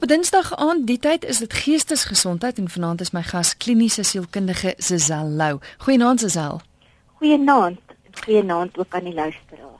Op 0.00 0.08
Dinsdag 0.08 0.56
aand, 0.56 0.86
die 0.86 0.98
tyd 0.98 1.24
is 1.28 1.38
dit 1.38 1.52
geestesgesondheid 1.52 2.58
en 2.58 2.70
vanaand 2.72 3.00
is 3.00 3.10
my 3.12 3.20
gas 3.22 3.56
kliniese 3.56 4.02
sielkundige 4.02 4.72
Sesel 4.78 5.28
Lou. 5.28 5.58
Goeienaand 5.78 6.20
Sesel. 6.20 6.60
Goeienaand. 7.20 7.80
Goeienaand 8.24 8.78
ook 8.78 8.86
aan 8.88 9.04
die 9.04 9.14
luisteraars. 9.14 9.79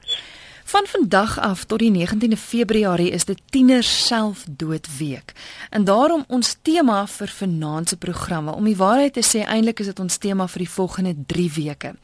Van 0.70 0.86
vandag 0.86 1.38
af 1.38 1.64
tot 1.64 1.78
die 1.78 1.90
19de 1.90 2.36
Februarie 2.36 3.10
is 3.10 3.24
dit 3.24 3.40
Tieners 3.50 4.06
Selfdoodweek. 4.06 5.32
En 5.70 5.84
daarom 5.84 6.24
ons 6.28 6.56
tema 6.62 7.06
vir 7.06 7.28
vanaand 7.28 7.88
se 7.88 7.96
programme. 7.96 8.53
Om 8.54 8.64
die 8.64 8.76
waarheid 8.76 9.12
te 9.12 9.24
sê, 9.26 9.42
eintlik 9.42 9.80
is 9.82 9.90
dit 9.90 9.98
ons 10.00 10.17
tema 10.17 10.46
vir 10.46 10.62
die 10.62 10.71
volgende 10.71 11.14
3 11.26 11.48
weke. 11.56 11.94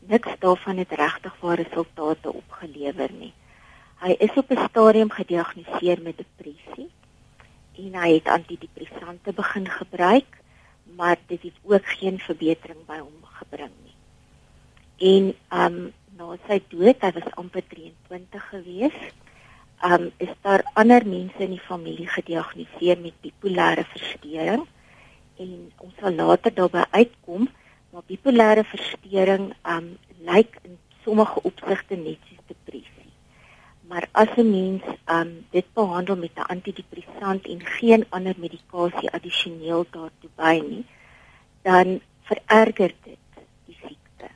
niks 0.07 0.39
daarvan 0.39 0.79
het 0.79 0.95
regtig 1.01 1.35
waar 1.41 1.59
resultate 1.59 2.33
opgelewer 2.33 3.11
nie. 3.19 3.33
Hy 4.05 4.15
is 4.21 4.39
op 4.39 4.51
'n 4.51 4.69
stadium 4.69 5.11
gediagnoseer 5.11 6.03
met 6.03 6.23
depressie 6.23 6.91
en 7.83 7.95
hy 7.99 8.15
het 8.15 8.29
antidepressante 8.29 9.33
begin 9.33 9.67
gebruik 9.67 10.44
maar 10.97 11.19
dit 11.27 11.43
het 11.43 11.59
ook 11.63 11.87
geen 11.99 12.19
verbetering 12.19 12.81
by 12.87 12.99
hom 12.99 13.29
gebring 13.41 13.73
nie. 13.85 13.97
En 15.11 15.31
um 15.61 15.79
na 16.15 16.37
sy 16.47 16.61
dood, 16.71 17.01
hy 17.03 17.11
was 17.17 17.33
amper 17.41 17.65
23 17.71 18.45
gewees, 18.53 18.99
um 19.85 20.11
is 20.23 20.31
daar 20.47 20.63
ander 20.79 21.07
mense 21.07 21.43
in 21.43 21.57
die 21.57 21.67
familie 21.67 22.07
gediagnoseer 22.09 23.01
met 23.03 23.19
bipolêre 23.25 23.85
verstoring 23.91 24.63
en 25.43 25.51
ons 25.83 25.99
sal 25.99 26.15
later 26.15 26.55
daarby 26.55 26.85
uitkom, 26.95 27.49
maar 27.91 28.07
bipolêre 28.07 28.63
verstoring 28.71 29.51
um 29.67 29.97
lyk 30.31 30.61
in 30.63 30.79
sommige 31.03 31.43
opsigte 31.43 31.99
net 31.99 32.23
depressie. 32.23 32.34
Maar 33.95 34.09
as 34.13 34.29
'n 34.37 34.51
mens 34.51 34.83
um 35.07 35.47
dit 35.51 35.67
behandel 35.73 36.17
met 36.17 36.35
'n 36.35 36.51
antidepressant 36.55 37.47
en 37.47 37.61
geen 37.67 38.07
ander 38.09 38.35
medikasie 38.37 39.11
addisioneel 39.11 39.87
daartoe 39.91 40.31
by 40.35 40.63
nie, 40.69 40.87
dan 41.63 42.01
vererger 42.23 42.93
dit 43.03 43.23
die 43.67 43.79
siekte. 43.87 44.29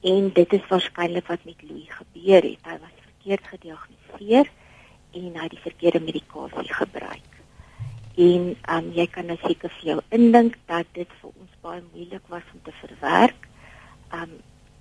En 0.00 0.32
dit 0.32 0.52
is 0.52 0.66
waarskynlik 0.68 1.26
wat 1.26 1.44
met 1.44 1.62
Louis 1.62 1.88
gebeur 1.88 2.42
het. 2.42 2.62
Hy 2.62 2.78
was 2.84 2.96
verkeerd 3.08 3.46
gediagnoseer 3.46 4.50
en 5.10 5.34
hy 5.34 5.42
het 5.42 5.50
die 5.50 5.66
verkeerde 5.68 6.00
medikasie 6.00 6.74
gebruik. 6.74 7.30
En 8.14 8.56
um 8.76 8.92
jy 8.92 9.06
kan 9.06 9.26
nou 9.26 9.38
seker 9.42 9.70
vir 9.70 9.86
jou 9.90 10.00
indink 10.08 10.54
dat 10.66 10.86
dit 10.92 11.08
vir 11.20 11.30
ons 11.34 11.60
baie 11.60 11.82
moeilik 11.92 12.26
was 12.26 12.46
om 12.54 12.60
te 12.62 12.72
verwerk. 12.72 13.48
Um 14.12 14.30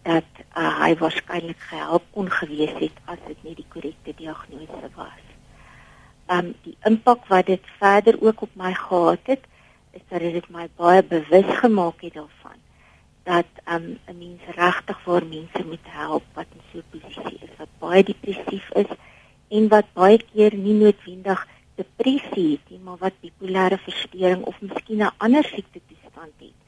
dat 0.03 0.29
uh, 0.57 0.81
hy 0.81 0.95
waarskynlik 0.97 1.59
gehelp 1.69 2.03
kon 2.11 2.29
gewees 2.29 2.73
het 2.79 2.97
as 3.05 3.19
dit 3.27 3.43
nie 3.43 3.55
die 3.55 3.67
korrekte 3.69 4.13
diagnose 4.17 4.89
was. 4.95 5.27
Um 6.31 6.53
die 6.63 6.77
impak 6.87 7.27
wat 7.27 7.45
dit 7.45 7.63
verder 7.79 8.17
ook 8.21 8.41
op 8.41 8.55
my 8.55 8.73
gehad 8.73 9.25
het, 9.25 9.45
is 9.91 10.01
dat 10.09 10.19
dit 10.19 10.49
my 10.49 10.69
baie 10.75 11.03
bewus 11.03 11.57
gemaak 11.59 12.01
het 12.01 12.13
daarvan 12.13 12.59
dat 13.23 13.45
um, 13.69 13.99
'n 14.07 14.17
mens 14.17 14.41
regtig 14.55 14.99
vir 15.05 15.25
mense 15.25 15.63
moet 15.65 15.87
help 16.01 16.23
wat 16.33 16.47
in 16.57 16.61
so 16.71 16.77
'n 16.77 16.89
posisie 16.91 17.39
is 17.45 17.57
wat 17.57 17.69
baie 17.79 18.03
depressief 18.03 18.69
is 18.83 18.91
en 19.49 19.67
wat 19.67 19.85
baie 19.93 20.17
keer 20.33 20.55
nie 20.55 20.73
noodwendig 20.73 21.47
depressie 21.75 22.49
het 22.51 22.69
nie, 22.69 22.79
maar 22.79 22.97
wat 22.97 23.21
bipolêre 23.21 23.77
verstoring 23.77 24.43
of 24.43 24.61
miskien 24.61 25.01
'n 25.03 25.13
ander 25.17 25.43
siekte 25.43 25.81
toestand 25.87 26.33
het. 26.37 26.59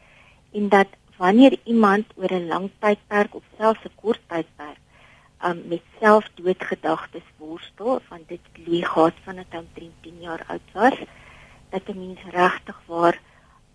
En 0.51 0.69
dat 0.69 0.88
wanneer 1.18 1.57
iemand 1.63 2.06
oor 2.16 2.34
'n 2.34 2.47
lang 2.47 2.69
tydperk 2.79 3.35
of 3.35 3.44
selfs 3.57 3.85
'n 3.85 3.96
kort 3.96 4.22
tydperk 4.28 4.79
um, 5.46 5.62
met 5.68 5.81
selfdoodgedagtes 6.00 7.28
worstel, 7.38 8.01
van 8.07 8.22
dit 8.28 8.40
Louis 8.66 8.85
gehad 8.85 9.13
van 9.23 9.35
dit 9.35 9.46
omtrent 9.52 9.94
10 10.02 10.19
jaar 10.19 10.44
oud 10.47 10.72
was, 10.72 10.97
dat 11.69 11.88
'n 11.88 12.00
mens 12.00 12.19
regtig 12.29 12.81
waar 12.85 13.22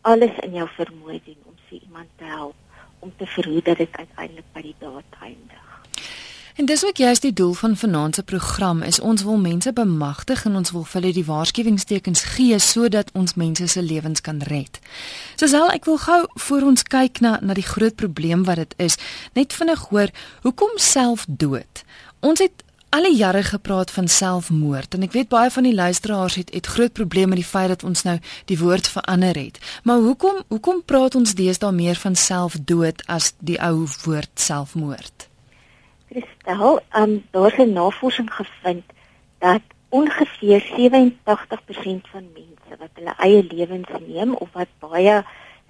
alles 0.00 0.38
in 0.38 0.53
jou 0.53 0.69
vermoë 0.69 1.21
doen 1.25 1.43
om 1.44 1.54
vir 1.69 1.81
iemand 1.82 2.09
te 2.16 2.25
help 2.25 2.54
om 2.98 3.12
te 3.16 3.27
verhoed 3.27 3.65
dat 3.65 3.77
dit 3.77 3.97
uiteindelik 3.97 4.53
by 4.53 4.62
die 4.62 4.75
daad 4.78 5.04
eindig. 5.21 5.66
En 6.58 6.64
dis 6.64 6.84
ook 6.86 6.96
juist 6.96 7.22
die 7.22 7.32
doel 7.32 7.52
van 7.52 7.76
vanaand 7.76 8.14
se 8.14 8.22
program 8.22 8.82
is 8.82 9.00
ons 9.00 9.22
wil 9.22 9.36
mense 9.38 9.72
bemagtig 9.72 10.44
en 10.44 10.56
ons 10.56 10.70
wil 10.70 10.82
vir 10.84 11.00
hulle 11.00 11.12
die 11.14 11.24
waarskuwingstekens 11.24 12.22
gee 12.34 12.58
sodat 12.58 13.12
ons 13.14 13.34
mense 13.34 13.66
se 13.66 13.82
lewens 13.82 14.20
kan 14.20 14.41
red. 14.42 14.80
Sosal 15.38 15.70
ek 15.70 15.86
wil 15.86 16.00
gou 16.02 16.16
voor 16.34 16.66
ons 16.72 16.82
kyk 16.82 17.20
na 17.22 17.36
na 17.47 17.54
die 17.54 17.66
groot 17.68 17.94
probleem 17.94 18.42
wat 18.48 18.58
dit 18.58 18.74
is, 18.88 18.98
net 19.38 19.54
vinnig 19.54 19.84
hoor, 19.92 20.10
hoekom 20.42 20.74
selfdood? 20.82 21.84
Ons 22.26 22.42
het 22.42 22.66
alle 22.91 23.14
jare 23.14 23.44
gepraat 23.47 23.94
van 23.94 24.10
selfmoord 24.10 24.98
en 24.98 25.06
ek 25.06 25.14
weet 25.14 25.30
baie 25.30 25.54
van 25.54 25.62
die 25.70 25.76
luisteraars 25.78 26.41
het 26.42 26.50
het 26.56 26.72
groot 26.74 26.92
probleme 26.92 27.36
met 27.36 27.44
die 27.44 27.50
feit 27.52 27.70
dat 27.70 27.86
ons 27.86 28.02
nou 28.02 28.16
die 28.50 28.58
woord 28.58 28.91
verander 28.98 29.38
het. 29.38 29.62
Maar 29.86 30.02
hoekom 30.10 30.42
hoekom 30.48 30.82
praat 30.82 31.14
ons 31.14 31.38
deesdae 31.38 31.70
meer 31.70 32.02
van 32.02 32.18
selfdood 32.18 33.06
as 33.06 33.30
die 33.38 33.62
ou 33.62 33.86
woord 34.02 34.34
selfmoord? 34.34 35.17
Christel, 36.08 36.80
um, 36.96 37.24
daar 37.30 37.52
is 37.52 37.58
'n 37.58 37.72
navorsing 37.72 38.34
gevind 38.34 38.84
dat 39.38 39.62
ongeveer 39.88 40.60
87% 40.60 42.08
van 42.08 42.24
mense 42.32 42.74
wat 42.78 42.92
hulle 42.94 43.14
eie 43.16 43.42
lewens 43.50 43.88
neem 44.06 44.34
of 44.34 44.48
wat 44.52 44.68
baie 44.78 45.24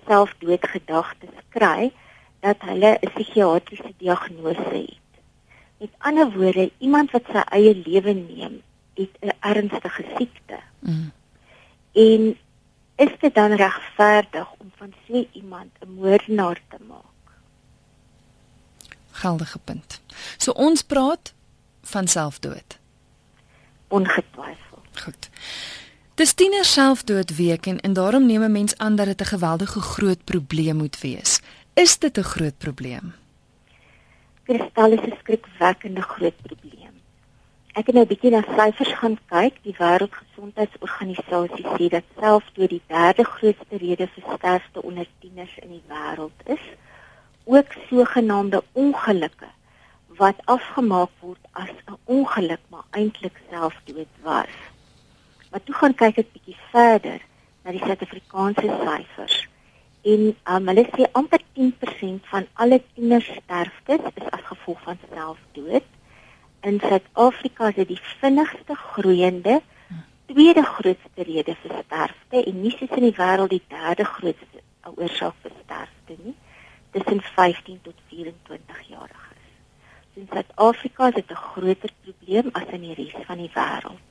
selfdoodgedagtes 0.06 1.38
kry, 1.48 1.92
dat 2.40 2.56
hulle 2.58 2.98
'n 3.00 3.10
psigiatriese 3.14 3.92
diagnose 3.96 4.74
het. 4.74 5.12
Met 5.78 5.90
ander 5.98 6.32
woorde, 6.32 6.70
iemand 6.78 7.10
wat 7.10 7.24
sy 7.32 7.42
eie 7.58 7.74
lewe 7.86 8.12
neem, 8.12 8.62
het 8.94 9.14
'n 9.20 9.32
ernstige 9.40 10.04
siekte. 10.16 10.58
Mm. 10.78 11.12
En 11.92 12.38
is 12.96 13.18
dit 13.20 13.34
dan 13.34 13.52
regverdig 13.52 14.48
om 14.58 14.70
van 14.76 14.92
so 15.06 15.24
iemand 15.32 15.70
'n 15.80 15.92
moordenaar 15.94 16.60
te 16.68 16.76
maak? 16.88 17.17
Geldige 19.18 19.58
punt. 19.58 20.00
So 20.36 20.52
ons 20.52 20.82
praat 20.82 21.32
van 21.82 22.08
selfdood. 22.08 22.78
Ongetwyfeld. 23.88 25.02
Goed. 25.02 25.30
Dis 26.14 26.34
tiener 26.34 26.64
selfdood 26.64 27.36
week 27.36 27.66
en, 27.66 27.80
en 27.80 27.92
daarom 27.92 28.26
neem 28.26 28.42
'n 28.42 28.52
mens 28.52 28.76
aan 28.76 28.96
dat 28.96 29.06
dit 29.06 29.20
'n 29.20 29.32
geweldige 29.34 29.80
groot 29.80 30.24
probleem 30.24 30.76
moet 30.76 31.00
wees. 31.00 31.40
Is 31.74 31.98
dit 31.98 32.18
'n 32.18 32.22
groot 32.22 32.58
probleem? 32.58 33.14
kristal 34.48 34.92
is 34.96 35.04
'n 35.06 35.16
skrikwekkende 35.22 36.02
groot 36.02 36.38
probleem. 36.42 36.94
Ek 37.78 37.86
het 37.86 37.94
nou 37.94 38.04
'n 38.04 38.12
bietjie 38.12 38.30
na 38.30 38.42
syfers 38.56 38.92
gaan 39.00 39.18
kyk. 39.34 39.54
Die 39.62 39.76
Wêreldgesondheidsorganisasie 39.78 41.66
sê 41.74 41.84
dat 41.96 42.04
selfdood 42.20 42.70
die 42.76 42.82
derde 42.86 43.24
grootste 43.24 43.76
rede 43.84 44.06
vir 44.14 44.24
sterfte 44.36 44.82
onder 44.82 45.06
tieners 45.20 45.54
in 45.64 45.70
die 45.76 45.86
wêreld 45.92 46.38
is. 46.44 46.64
Ook 47.50 47.70
sogenaamde 47.88 48.62
ongelukke 48.72 49.48
wat 50.20 50.40
afgemaak 50.44 51.12
word 51.20 51.44
as 51.52 51.70
'n 51.86 51.96
ongeluk 52.04 52.60
maar 52.68 52.84
eintlik 52.90 53.36
selfdood 53.50 54.12
was. 54.22 54.54
Maar 55.50 55.62
toe 55.64 55.74
gaan 55.74 55.94
kyk 55.94 56.18
ek 56.22 56.32
bietjie 56.32 56.56
verder 56.72 57.20
na 57.62 57.70
die 57.70 57.80
Suid-Afrikaanse 57.84 58.68
syfers. 58.84 59.36
En 60.12 60.20
um, 60.54 60.68
hulle 60.68 60.84
sê 60.92 61.08
amper 61.20 61.40
10% 61.60 62.28
van 62.32 62.46
alle 62.52 62.82
tienersterftes 62.94 64.04
is 64.14 64.30
as 64.30 64.44
gevolg 64.50 64.82
van 64.82 64.98
selfdood. 65.14 65.86
In 66.60 66.80
Suid-Afrika 66.80 67.68
is 67.68 67.74
dit 67.74 67.88
die 67.88 68.02
vinnigste 68.20 68.74
groeiende 68.74 69.62
tweede 70.26 70.62
grootste 70.62 71.22
rede 71.30 71.56
vir 71.62 71.80
sterfte 71.84 72.44
en 72.44 72.60
nie 72.60 72.74
soos 72.76 72.92
in 73.00 73.08
die 73.08 73.16
wêreld 73.16 73.56
die 73.56 73.64
derde 73.72 74.04
grootste 74.04 74.60
oorsaak 74.96 75.34
vir 75.42 75.56
sterfte 75.64 76.16
nie. 76.24 76.36
Tussen 76.90 77.20
15 77.20 77.80
tot 77.82 77.94
24 78.08 78.88
jariges. 78.88 79.44
So 80.14 80.20
in 80.20 80.28
Suid-Afrika 80.32 81.08
is 81.08 81.14
dit 81.14 81.30
'n 81.30 81.34
groter 81.34 81.90
probleem 82.02 82.48
as 82.52 82.68
in 82.72 82.80
die 82.80 82.94
res 82.94 83.26
van 83.26 83.38
die 83.38 83.52
wêreld. 83.54 84.08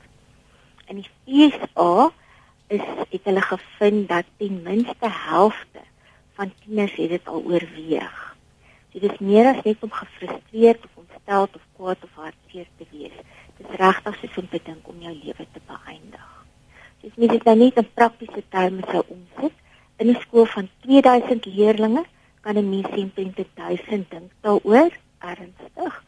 In 0.86 0.96
die 0.96 1.10
VSA 1.24 2.12
is 2.68 2.86
het 3.10 3.24
hulle 3.24 3.40
gevind 3.40 4.08
dat 4.08 4.24
ten 4.36 4.62
minste 4.62 5.08
helfte 5.08 5.80
van 6.32 6.52
tieners 6.60 6.94
dit 6.94 7.26
al 7.26 7.42
oorweeg. 7.44 8.36
So 8.92 8.98
dit 8.98 9.12
is 9.12 9.18
meer 9.18 9.46
as 9.46 9.62
net 9.64 9.82
om 9.84 9.92
gefrustreerd 9.92 10.84
of 10.84 10.90
ontstel 10.94 11.42
of 11.42 11.62
kwaad 11.76 12.04
of 12.04 12.10
hartseer 12.14 12.66
te 12.76 12.86
wees. 12.90 13.16
Dit 13.56 13.68
is 13.68 13.76
regtig 13.76 14.16
soos 14.20 14.36
om 14.36 14.48
te 14.48 14.60
dink 14.64 14.88
om 14.88 15.00
jou 15.00 15.14
lewe 15.14 15.46
te 15.52 15.60
beëindig. 15.66 16.28
Dis 17.00 17.16
nie 17.16 17.28
net 17.28 17.44
net 17.44 17.78
'n 17.78 17.90
praktiese 17.94 18.42
terme 18.48 18.82
sou 18.90 19.02
omsit. 19.08 19.56
In 19.96 20.08
'n 20.08 20.20
skool 20.20 20.46
van 20.46 20.68
2000 20.80 21.44
leerders 21.44 22.06
kan 22.40 22.56
'n 22.56 22.70
mens 22.70 22.88
omtrent 22.88 23.36
1000 23.54 24.10
dink 24.10 24.30
daaroor 24.40 24.92
ernstig 25.18 26.04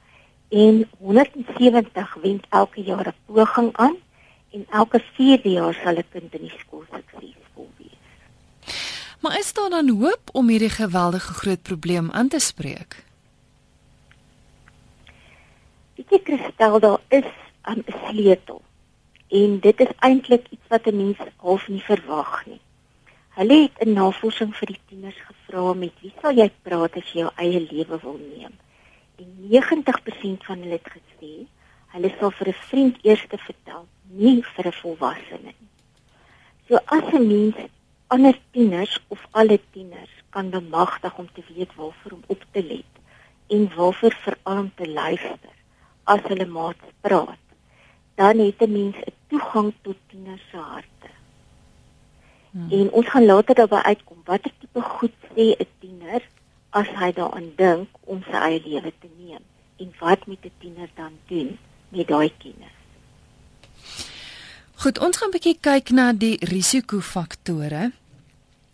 en 0.49 0.88
170 0.99 2.15
wend 2.23 2.44
elke 2.49 2.82
jaar 2.82 3.06
'n 3.09 3.15
poging 3.27 3.77
aan 3.77 3.97
en 4.50 4.67
elke 4.71 5.00
4 5.15 5.49
jaar 5.49 5.75
sal 5.75 5.97
'n 5.97 6.09
kind 6.12 6.35
in 6.35 6.41
die 6.41 6.59
skool 6.59 6.85
suksesvol 6.91 7.69
wees. 7.77 7.99
Maar 9.21 9.38
is 9.38 9.53
daar 9.53 9.71
dan 9.71 9.88
hoop 9.88 10.25
om 10.32 10.49
hierdie 10.49 10.71
geweldige 10.71 11.32
groot 11.32 11.62
probleem 11.62 12.11
aan 12.11 12.29
te 12.29 12.38
spreek? 12.38 13.05
Dit 15.94 16.12
ek 16.12 16.53
stel 16.53 16.81
daar 16.81 17.00
is 17.09 17.31
'n 17.65 17.71
um, 17.71 17.83
sleutel. 18.09 18.62
En 19.29 19.61
dit 19.61 19.81
is 19.81 19.93
eintlik 19.99 20.47
iets 20.50 20.69
wat 20.69 20.87
'n 20.87 20.97
mens 20.97 21.19
half 21.37 21.69
nie 21.69 21.83
verwag 21.83 22.47
nie. 22.47 22.61
Hulle 23.29 23.62
het 23.62 23.87
'n 23.87 23.93
navorsing 23.93 24.56
vir 24.56 24.67
die 24.67 24.81
tieners 24.88 25.17
gevra 25.17 25.40
met 25.75 25.93
wie 26.02 26.12
sal 26.23 26.32
jy 26.32 26.50
praat 26.62 26.97
as 26.97 27.12
jy 27.12 27.20
jou 27.20 27.31
eie 27.37 27.61
lewe 27.61 27.99
wil 28.02 28.19
neem? 28.19 28.52
En 29.19 29.29
90% 29.50 30.47
van 30.47 30.62
hulle 30.62 30.79
het 30.79 30.91
gesê 30.97 31.47
hulle 31.94 32.11
sal 32.19 32.31
vir 32.31 32.49
'n 32.49 32.62
vriend 32.70 32.97
eers 33.05 33.25
vertel 33.29 33.87
nie 34.11 34.43
vir 34.43 34.67
'n 34.67 34.73
volwassene 34.82 35.52
nie. 35.58 35.70
So 36.69 36.79
as 36.87 37.12
'n 37.12 37.26
mens 37.26 37.56
ander 38.08 38.38
tieners 38.52 38.99
of 39.08 39.26
alle 39.31 39.61
tieners 39.73 40.11
kan 40.31 40.50
bemagtig 40.50 41.19
om 41.19 41.29
te 41.32 41.43
weet 41.55 41.75
waarvoor 41.75 42.12
om 42.12 42.25
op 42.26 42.44
te 42.52 42.62
let 42.62 42.93
en 43.49 43.75
waarvoor 43.76 44.14
veral 44.14 44.58
om 44.58 44.73
te 44.75 44.88
luister 44.88 45.55
as 46.05 46.20
hulle 46.23 46.47
maats 46.47 46.87
praat, 47.00 47.44
dan 48.14 48.38
het 48.38 48.62
'n 48.62 48.73
mens 48.73 48.97
'n 48.97 49.14
toegang 49.29 49.73
tot 49.82 49.97
tieners 50.08 50.43
se 50.50 50.56
harte. 50.56 51.20
Hmm. 52.50 52.70
En 52.70 52.91
ons 52.91 53.08
gaan 53.08 53.25
later 53.25 53.55
daarby 53.55 53.76
uitkom 53.76 54.23
watter 54.25 54.52
tipe 54.58 54.81
goed 54.81 55.14
sê 55.35 55.55
'n 55.55 55.67
tiener 55.81 56.23
as 56.70 56.88
hy 56.99 57.12
daaraan 57.12 57.52
dink 57.56 57.88
om 58.05 58.23
sy 58.23 58.38
eie 58.49 58.61
lewe 58.64 58.93
te 59.00 59.08
neem 59.19 59.43
en 59.76 59.93
wat 60.00 60.26
moet 60.26 60.44
'n 60.44 60.52
tiener 60.58 60.88
dan 60.94 61.12
doen 61.26 61.58
met 61.88 62.08
daai 62.08 62.32
kennis? 62.38 62.76
Goed, 64.75 64.99
ons 64.99 65.17
gaan 65.17 65.29
'n 65.29 65.37
bietjie 65.37 65.58
kyk 65.61 65.91
na 65.91 66.12
die 66.12 66.37
risikofaktore. 66.41 67.93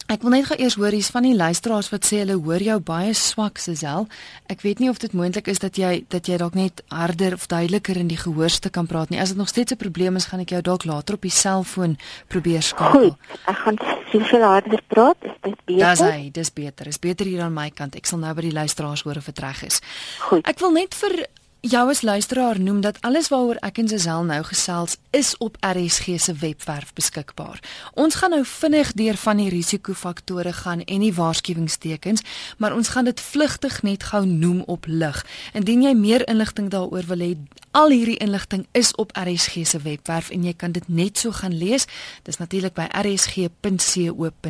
Ek 0.06 0.22
wil 0.22 0.36
net 0.36 0.44
gou 0.46 0.54
eers 0.62 0.76
hoor 0.78 0.94
hier's 0.94 1.08
van 1.10 1.24
die 1.26 1.34
luisteraars 1.34 1.88
wat 1.90 2.04
sê 2.06 2.20
hulle 2.20 2.36
hoor 2.38 2.62
jou 2.62 2.76
baie 2.78 3.10
swak 3.18 3.58
Sesel. 3.58 4.04
Ek 4.46 4.60
weet 4.62 4.78
nie 4.78 4.90
of 4.92 5.00
dit 5.02 5.10
moontlik 5.18 5.48
is 5.50 5.58
dat 5.58 5.80
jy 5.80 6.04
dat 6.14 6.30
jy 6.30 6.38
dalk 6.38 6.54
net 6.54 6.84
harder 6.94 7.34
of 7.34 7.48
duideliker 7.50 7.98
in 7.98 8.06
die 8.12 8.20
gehoorste 8.20 8.70
kan 8.70 8.86
praat 8.86 9.10
nie. 9.10 9.18
As 9.18 9.34
dit 9.34 9.40
nog 9.40 9.50
steeds 9.50 9.74
'n 9.74 9.82
probleem 9.82 10.14
is, 10.16 10.28
gaan 10.30 10.40
ek 10.40 10.54
jou 10.54 10.62
dalk 10.62 10.84
later 10.84 11.14
op 11.14 11.22
die 11.22 11.30
selfoon 11.30 11.98
probeer 12.28 12.62
skakel. 12.62 13.16
Goed, 13.18 13.40
ek 13.46 13.56
gaan 13.56 13.78
soveel 14.12 14.42
harder 14.42 14.82
praat, 14.86 15.16
is 15.22 15.34
dit 15.42 15.64
beter? 15.64 15.88
Dis 15.88 16.00
hy, 16.00 16.30
dis 16.32 16.52
beter. 16.52 16.86
Is 16.86 16.98
beter 16.98 17.26
hier 17.26 17.42
aan 17.42 17.54
my 17.54 17.70
kant. 17.70 17.96
Ek 17.96 18.06
sal 18.06 18.18
nou 18.18 18.34
by 18.34 18.42
die 18.42 18.52
luisteraars 18.52 19.02
hoor 19.02 19.16
of 19.16 19.24
dit 19.24 19.38
reg 19.38 19.64
is. 19.64 19.80
Goed. 20.20 20.46
Ek 20.46 20.58
wil 20.58 20.70
net 20.70 20.94
vir 20.94 21.26
jou 21.70 21.88
as 21.90 22.02
luisteraar 22.02 22.60
noem 22.60 22.80
dat 22.80 23.00
alles 23.00 23.28
waaroor 23.28 23.58
ek 23.66 23.78
en 23.80 23.88
Gisel 23.90 24.24
nou 24.28 24.42
gesels 24.46 24.96
is 25.10 25.34
op 25.42 25.56
RSG 25.64 26.18
se 26.20 26.34
webwerf 26.38 26.92
beskikbaar. 26.94 27.60
Ons 27.94 28.14
gaan 28.20 28.30
nou 28.30 28.44
vinnig 28.44 28.92
deur 28.92 29.16
van 29.16 29.36
die 29.40 29.48
risikofaktore 29.50 30.52
gaan 30.52 30.84
en 30.84 31.00
die 31.00 31.14
waarskuwingstekens, 31.14 32.22
maar 32.58 32.74
ons 32.76 32.88
gaan 32.88 33.04
dit 33.04 33.20
vlugtig 33.20 33.82
net 33.82 34.02
gou 34.12 34.26
noem 34.26 34.62
op 34.66 34.86
lig. 34.86 35.26
Indien 35.54 35.82
jy 35.82 35.94
meer 35.94 36.28
inligting 36.28 36.70
daaroor 36.70 37.06
wil 37.10 37.24
hê, 37.24 37.36
al 37.76 37.90
hierdie 37.92 38.18
inligting 38.24 38.66
is 38.72 38.94
op 38.94 39.10
RSG 39.16 39.66
se 39.66 39.78
webwerf 39.84 40.30
en 40.30 40.44
jy 40.44 40.54
kan 40.56 40.72
dit 40.72 40.88
net 40.88 41.18
so 41.18 41.32
gaan 41.32 41.58
lees. 41.58 41.86
Dis 42.24 42.38
natuurlik 42.40 42.74
by 42.76 42.86
rsg.co.za. 43.02 44.40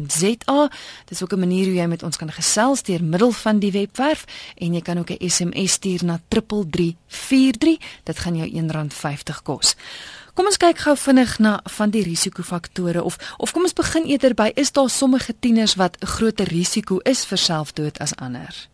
Dis 1.09 1.23
ook 1.23 1.33
'n 1.33 1.39
manier 1.39 1.65
hoe 1.65 1.75
jy 1.75 1.87
met 1.87 2.03
ons 2.03 2.17
kan 2.17 2.33
gesels 2.33 2.83
deur 2.83 3.05
middel 3.05 3.31
van 3.33 3.59
die 3.59 3.73
webwerf 3.73 4.25
en 4.57 4.75
jy 4.75 4.81
kan 4.81 4.99
ook 4.99 5.11
'n 5.11 5.29
SMS 5.29 5.73
stuur 5.73 6.05
na 6.05 6.21
33 6.29 7.06
43 7.09 7.79
dit 8.05 8.19
gaan 8.19 8.37
jou 8.37 8.49
R1.50 8.49 9.43
kos. 9.43 9.77
Kom 10.37 10.51
ons 10.51 10.59
kyk 10.61 10.83
gou 10.85 10.93
vinnig 11.01 11.39
na 11.41 11.61
van 11.79 11.91
die 11.91 12.03
risikofaktore 12.05 13.03
of 13.03 13.17
of 13.41 13.53
kom 13.57 13.65
ons 13.65 13.73
begin 13.73 14.05
eerder 14.05 14.35
by 14.37 14.51
is 14.55 14.73
daar 14.73 14.91
sommige 14.93 15.33
tieners 15.41 15.75
wat 15.81 15.97
'n 16.03 16.07
groter 16.07 16.45
risiko 16.45 16.99
is 17.05 17.25
vir 17.25 17.39
selfdood 17.39 17.99
as 17.99 18.17
ander? 18.17 18.69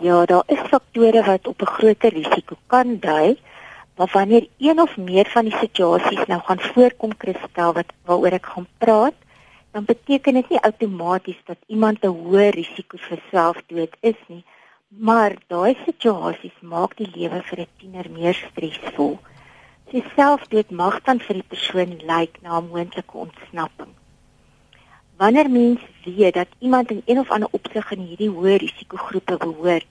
Ja, 0.00 0.24
daar 0.24 0.44
is 0.46 0.58
faktore 0.68 1.22
wat 1.22 1.46
op 1.46 1.60
'n 1.60 1.74
groter 1.76 2.12
risiko 2.12 2.56
kan 2.66 2.98
dui, 3.00 3.36
maar 3.96 4.10
wanneer 4.12 4.48
een 4.58 4.80
of 4.80 4.96
meer 4.96 5.26
van 5.26 5.44
die 5.44 5.58
situasies 5.58 6.26
nou 6.26 6.40
gaan 6.40 6.60
voorkom 6.60 7.16
kristel 7.16 7.72
wat 7.72 7.92
waaroor 8.04 8.32
ek 8.32 8.46
gaan 8.46 8.66
praat, 8.78 9.14
dan 9.72 9.84
beteken 9.84 10.34
dit 10.34 10.48
nie 10.48 10.60
outomaties 10.60 11.40
dat 11.44 11.56
iemand 11.66 12.04
'n 12.04 12.08
hoë 12.08 12.48
risiko 12.50 12.96
vir 12.96 13.20
selfdood 13.30 13.96
is 14.00 14.20
nie. 14.26 14.44
Maar 14.98 15.34
daai 15.52 15.76
situasies 15.84 16.56
maak 16.64 16.94
die 16.96 17.08
lewe 17.12 17.42
vir 17.48 17.60
'n 17.60 17.72
tiener 17.78 18.06
meer 18.10 18.34
stresvol. 18.34 19.18
Sy 19.90 20.00
selfdood 20.16 20.70
mag 20.70 21.02
dan 21.04 21.18
vir 21.20 21.34
die 21.34 21.48
persoon 21.52 21.90
lyk 22.10 22.40
na 22.42 22.56
'n 22.58 22.68
moontlike 22.68 23.16
ontsnapping. 23.24 23.92
Wanneer 25.16 25.50
mens 25.50 25.80
weet 26.04 26.34
dat 26.34 26.48
iemand 26.58 26.90
in 26.90 27.02
een 27.04 27.18
of 27.18 27.30
ander 27.30 27.48
opsig 27.52 27.90
in 27.92 28.06
hierdie 28.08 28.30
hoë 28.30 28.56
risikogroepe 28.56 29.36
behoort, 29.36 29.86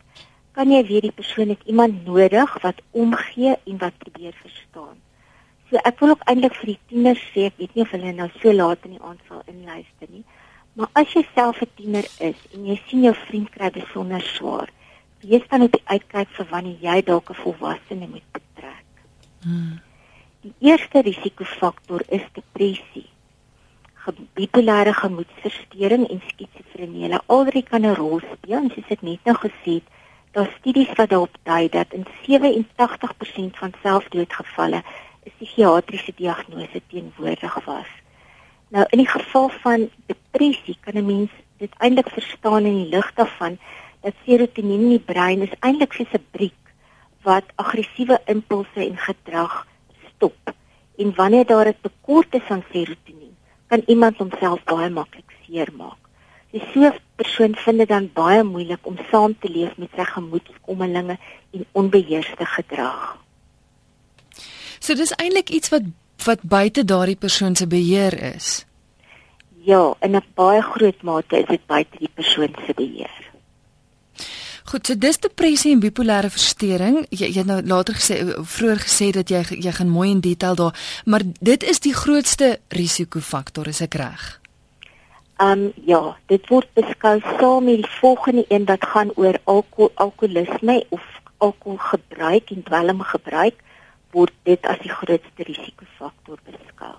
kan 0.52 0.72
jy 0.72 0.82
weet 0.86 1.02
die 1.02 1.20
persoon 1.22 1.50
het 1.50 1.62
iemand 1.66 2.06
nodig 2.06 2.62
wat 2.62 2.82
omgee 2.92 3.56
en 3.66 3.78
wat 3.78 3.98
probeer 3.98 4.34
verstaan. 4.42 4.98
So 5.70 5.76
ek 5.76 6.00
wil 6.00 6.10
ook 6.10 6.26
eintlik 6.26 6.56
vir 6.56 6.66
die 6.66 6.80
tieners 6.88 7.24
sê, 7.34 7.46
ek 7.46 7.58
weet 7.58 7.76
nie 7.76 7.84
of 7.84 7.92
hulle 7.92 8.12
nou 8.12 8.30
so 8.42 8.54
laat 8.54 8.86
in 8.86 8.92
die 8.98 9.04
aand 9.04 9.22
sal 9.28 9.42
inluister 9.46 10.10
nie, 10.10 10.24
maar 10.74 10.90
as 10.94 11.14
jy 11.14 11.26
self 11.36 11.62
'n 11.62 11.70
tiener 11.76 12.06
is 12.20 12.40
en 12.54 12.66
jy 12.66 12.82
sien 12.88 13.04
jou 13.04 13.14
vriend 13.14 13.50
kry 13.50 13.70
besonder 13.70 14.22
swaar, 14.22 14.70
wees 15.30 15.48
dan 15.50 15.62
op 15.62 15.72
die 15.72 15.84
uitkyk 15.86 16.30
vir 16.38 16.48
wanneer 16.50 16.78
jy 16.82 17.02
dalk 17.02 17.30
'n 17.30 17.42
volwassene 17.42 18.08
moet 18.08 18.30
betrek. 18.32 18.86
Hmm. 19.42 19.82
Die 20.42 20.54
eerste 20.60 21.02
risikofaktor 21.02 22.02
is 22.08 22.26
depressie. 22.34 23.10
Bipolêre 24.38 24.94
gemoedversteuring 24.94 26.10
en 26.10 26.22
skizofrenie. 26.28 27.18
Al 27.26 27.46
drie 27.46 27.64
kan 27.64 27.82
'n 27.82 27.96
rol 27.96 28.20
speel 28.20 28.58
en 28.58 28.70
soos 28.70 28.90
ek 28.90 29.02
net 29.02 29.20
nou 29.26 29.36
gesê 29.36 29.74
het, 29.80 29.88
daar 30.32 30.52
studies 30.60 30.94
wat 30.98 31.10
daarop 31.10 31.38
dui 31.44 31.70
dat 31.70 31.94
in 31.94 32.06
87% 32.28 33.58
van 33.58 33.74
selfdoodgevalle 33.82 34.84
'n 35.26 35.32
psigiatriese 35.38 36.14
diagnose 36.16 36.82
teenwoordig 36.88 37.66
was. 37.66 37.92
Nou 38.68 38.86
in 38.90 38.98
die 38.98 39.08
geval 39.08 39.50
van 39.50 39.90
depressie 40.06 40.78
kan 40.80 40.96
'n 40.98 41.06
mens 41.06 41.32
dit 41.58 41.72
eintlik 41.78 42.10
verstaan 42.10 42.66
in 42.66 42.78
die 42.84 42.90
lig 42.90 43.14
daarvan 43.14 43.58
dat 44.06 44.14
serotonien 44.26 44.84
in 44.86 44.92
die 44.94 45.06
brein 45.12 45.42
is 45.42 45.54
eintlik 45.66 45.96
soos 45.98 46.14
'n 46.14 46.26
briek 46.38 46.66
wat 47.26 47.46
aggressiewe 47.64 48.20
impulse 48.34 48.82
en 48.90 48.98
gedrag 48.98 49.54
stop. 50.10 50.54
En 50.98 51.16
wanneer 51.16 51.46
daar 51.46 51.68
'n 51.68 51.82
tekort 51.82 52.34
is 52.34 52.48
aan 52.50 52.64
serotonien, 52.72 53.36
kan 53.68 53.82
iemand 53.88 54.18
homself 54.18 54.64
baie 54.64 54.90
maklik 54.90 55.30
seermaak. 55.46 56.02
Die 56.52 56.64
so 56.74 56.80
'n 56.80 57.00
persoon 57.16 57.56
vind 57.56 57.78
dit 57.78 57.88
dan 57.88 58.10
baie 58.14 58.44
moeilik 58.44 58.86
om 58.86 58.98
saam 59.12 59.40
te 59.40 59.50
leef 59.50 59.78
met 59.78 59.90
sy 59.96 60.04
gemoedskommelinge 60.04 61.18
en 61.52 61.66
onbeheerste 61.72 62.46
gedrag. 62.46 63.18
So 64.80 64.94
dis 64.94 65.16
eintlik 65.16 65.50
iets 65.50 65.70
wat 65.70 65.84
wat 66.26 66.42
buite 66.42 66.86
daardie 66.86 67.16
persoon 67.16 67.56
se 67.56 67.68
beheer 67.68 68.36
is. 68.36 68.66
Ja, 69.64 69.96
in 70.00 70.16
'n 70.16 70.24
baie 70.34 70.62
groot 70.62 71.02
mate 71.02 71.38
is 71.38 71.46
dit 71.46 71.66
buite 71.66 71.98
die 71.98 72.12
persoon 72.14 72.54
se 72.66 72.74
beheer. 72.74 73.35
Goed, 74.66 74.88
so 74.88 74.98
dis 74.98 75.20
depressie 75.22 75.76
en 75.76 75.82
bipolêre 75.84 76.32
verstoring. 76.34 77.04
Jy, 77.14 77.28
jy 77.30 77.44
het 77.44 77.50
nou 77.50 77.60
later 77.70 77.94
gesê 78.00 78.16
vroeër 78.34 78.80
gesê 78.82 79.12
dat 79.14 79.30
jy 79.30 79.44
jy 79.62 79.74
gaan 79.78 79.92
mooi 79.94 80.10
in 80.10 80.24
detail 80.26 80.58
daar, 80.58 80.80
maar 81.06 81.22
dit 81.40 81.64
is 81.64 81.84
die 81.86 81.94
grootste 81.94 82.56
risikofaktor, 82.74 83.70
is 83.70 83.84
ek 83.86 84.00
reg? 84.02 84.24
Um 85.44 85.68
ja, 85.86 86.16
dit 86.32 86.50
word 86.50 86.70
beskou 86.74 87.20
saam 87.38 87.68
met 87.70 87.84
die 87.84 87.94
volgende 88.00 88.46
een 88.50 88.66
wat 88.66 88.88
gaan 88.90 89.12
oor 89.16 89.38
alkohol 89.44 89.92
alkoholisme 90.02 90.80
of 90.90 91.04
alkoholgebruik 91.38 92.50
en 92.56 92.64
dwelmgebruik 92.66 93.60
word 94.16 94.34
dit 94.50 94.66
as 94.66 94.80
die 94.82 94.94
grootste 94.94 95.46
risikofaktor 95.46 96.40
beskou. 96.48 96.96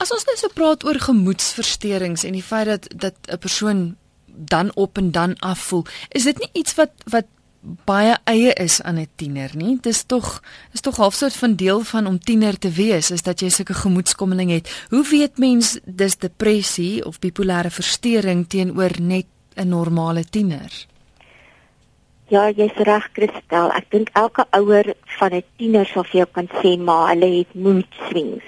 As 0.00 0.12
ons 0.14 0.28
nou 0.28 0.36
so 0.38 0.52
praat 0.54 0.86
oor 0.86 1.00
gemoedsversteurings 1.00 2.22
en 2.28 2.38
die 2.38 2.44
feit 2.44 2.70
dat 2.70 2.86
dat 2.94 3.16
'n 3.26 3.38
persoon 3.38 3.80
dan 4.34 4.74
op 4.74 4.96
en 4.96 5.10
dan 5.10 5.36
af 5.38 5.58
voel. 5.58 5.84
Is 6.08 6.24
dit 6.24 6.38
nie 6.38 6.50
iets 6.52 6.74
wat 6.74 6.90
wat 7.04 7.26
baie 7.60 8.16
eie 8.24 8.52
is 8.52 8.82
aan 8.82 8.98
'n 8.98 9.08
tiener 9.16 9.50
nie? 9.54 9.78
Dis 9.80 10.02
tog 10.02 10.42
is 10.72 10.80
tog 10.80 10.96
half 10.96 11.14
soort 11.14 11.36
van 11.36 11.54
deel 11.54 11.80
van 11.80 12.06
om 12.06 12.18
tiener 12.18 12.58
te 12.58 12.70
wees 12.70 13.10
is 13.10 13.22
dat 13.22 13.40
jy 13.40 13.48
sulke 13.48 13.74
gemoedskommeling 13.74 14.50
het. 14.50 14.86
Hoe 14.88 15.08
weet 15.10 15.38
mens 15.38 15.78
dis 15.84 16.16
depressie 16.16 17.04
of 17.06 17.18
bipolêre 17.18 17.70
verstoring 17.70 18.48
teenoor 18.48 19.00
net 19.00 19.26
'n 19.54 19.68
normale 19.68 20.24
tiener? 20.24 20.86
Ja, 22.30 22.50
jy's 22.50 22.76
reg, 22.86 23.08
Christel. 23.12 23.72
Ek 23.74 23.90
dink 23.90 24.08
elke 24.12 24.44
ouer 24.50 24.94
van 25.18 25.32
'n 25.34 25.42
tiener 25.56 25.86
sal 25.86 26.04
vir 26.04 26.20
jou 26.20 26.28
kan 26.32 26.48
sê 26.62 26.78
maar 26.78 27.08
hulle 27.08 27.38
het 27.38 27.54
mood 27.54 27.86
swings. 28.08 28.44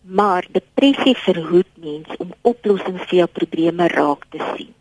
Maar 0.00 0.46
depressie 0.52 1.16
verhoed 1.16 1.68
mens 1.76 2.08
om 2.18 2.32
oplossings 2.40 3.04
vir 3.08 3.18
jou 3.18 3.26
probleme 3.26 3.88
raak 3.88 4.24
te 4.30 4.40
sien. 4.56 4.74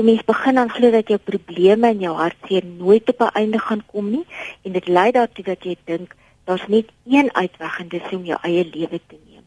Die 0.00 0.06
mens 0.08 0.22
begin 0.24 0.56
dan 0.56 0.70
glo 0.72 0.88
dat 0.90 1.10
jou 1.12 1.18
probleme 1.20 1.90
in 1.92 1.98
jou 2.00 2.14
hartseer 2.16 2.64
nooit 2.64 3.08
op 3.12 3.18
'n 3.20 3.34
einde 3.40 3.58
gaan 3.58 3.82
kom 3.86 4.10
nie 4.10 4.24
en 4.64 4.72
dit 4.72 4.86
lei 4.88 5.10
daartoe 5.12 5.44
dat 5.44 5.64
jy 5.64 5.76
dink 5.84 6.14
daar's 6.44 6.66
net 6.68 6.86
een 7.04 7.28
uitweg 7.34 7.78
en 7.80 7.88
dis 7.88 8.12
om 8.12 8.24
jou 8.24 8.38
eie 8.42 8.64
lewe 8.64 9.00
te 9.06 9.18
neem. 9.28 9.44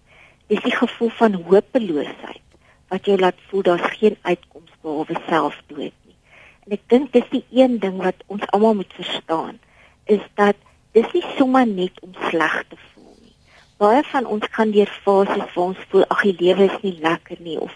Dis 0.47 0.61
die 0.61 0.75
gevoel 0.75 1.09
van 1.09 1.33
hopeloosheid 1.33 2.45
wat 2.87 3.05
jou 3.05 3.17
laat 3.17 3.35
voel 3.47 3.61
daar's 3.61 3.97
geen 3.97 4.17
uitkoms 4.21 4.71
behalwe 4.81 5.15
selfdood 5.27 5.95
nie. 6.05 6.17
En 6.65 6.71
ek 6.71 6.85
dink 6.87 7.11
dis 7.13 7.29
die 7.29 7.45
een 7.49 7.79
ding 7.79 7.97
wat 7.97 8.21
ons 8.27 8.47
almal 8.47 8.75
moet 8.75 8.93
verstaan 8.93 9.59
is 10.05 10.21
dat 10.33 10.55
dis 10.91 11.11
nie 11.13 11.25
sommer 11.37 11.67
net 11.67 11.99
om 12.01 12.13
sleg 12.29 12.63
te 12.69 12.77
voel 12.93 13.15
nie. 13.21 13.35
Baie 13.77 14.03
van 14.03 14.25
ons 14.25 14.49
kan 14.49 14.71
deur 14.71 14.99
fases 15.01 15.53
waar 15.53 15.65
ons 15.65 15.85
voel 15.89 16.05
ag 16.07 16.21
die 16.21 16.37
lewe 16.39 16.63
is 16.69 16.81
nie 16.81 16.99
lekker 17.01 17.37
nie 17.39 17.59
of 17.59 17.73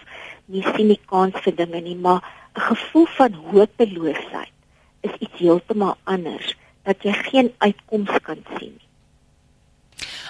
nie 0.48 0.64
sien 0.74 0.88
nie 0.92 1.00
kans 1.06 1.36
vir 1.44 1.54
dinge 1.56 1.80
nie, 1.84 1.96
maar 1.96 2.22
'n 2.56 2.60
gevoel 2.60 3.06
van 3.16 3.32
hopeloosheid 3.52 4.54
is 5.00 5.14
iets 5.20 5.38
heeltemal 5.38 5.96
anders 6.04 6.56
dat 6.82 7.02
jy 7.02 7.12
geen 7.12 7.52
uitkoms 7.58 8.10
kan 8.22 8.40
sien 8.58 8.72
nie. 8.72 8.88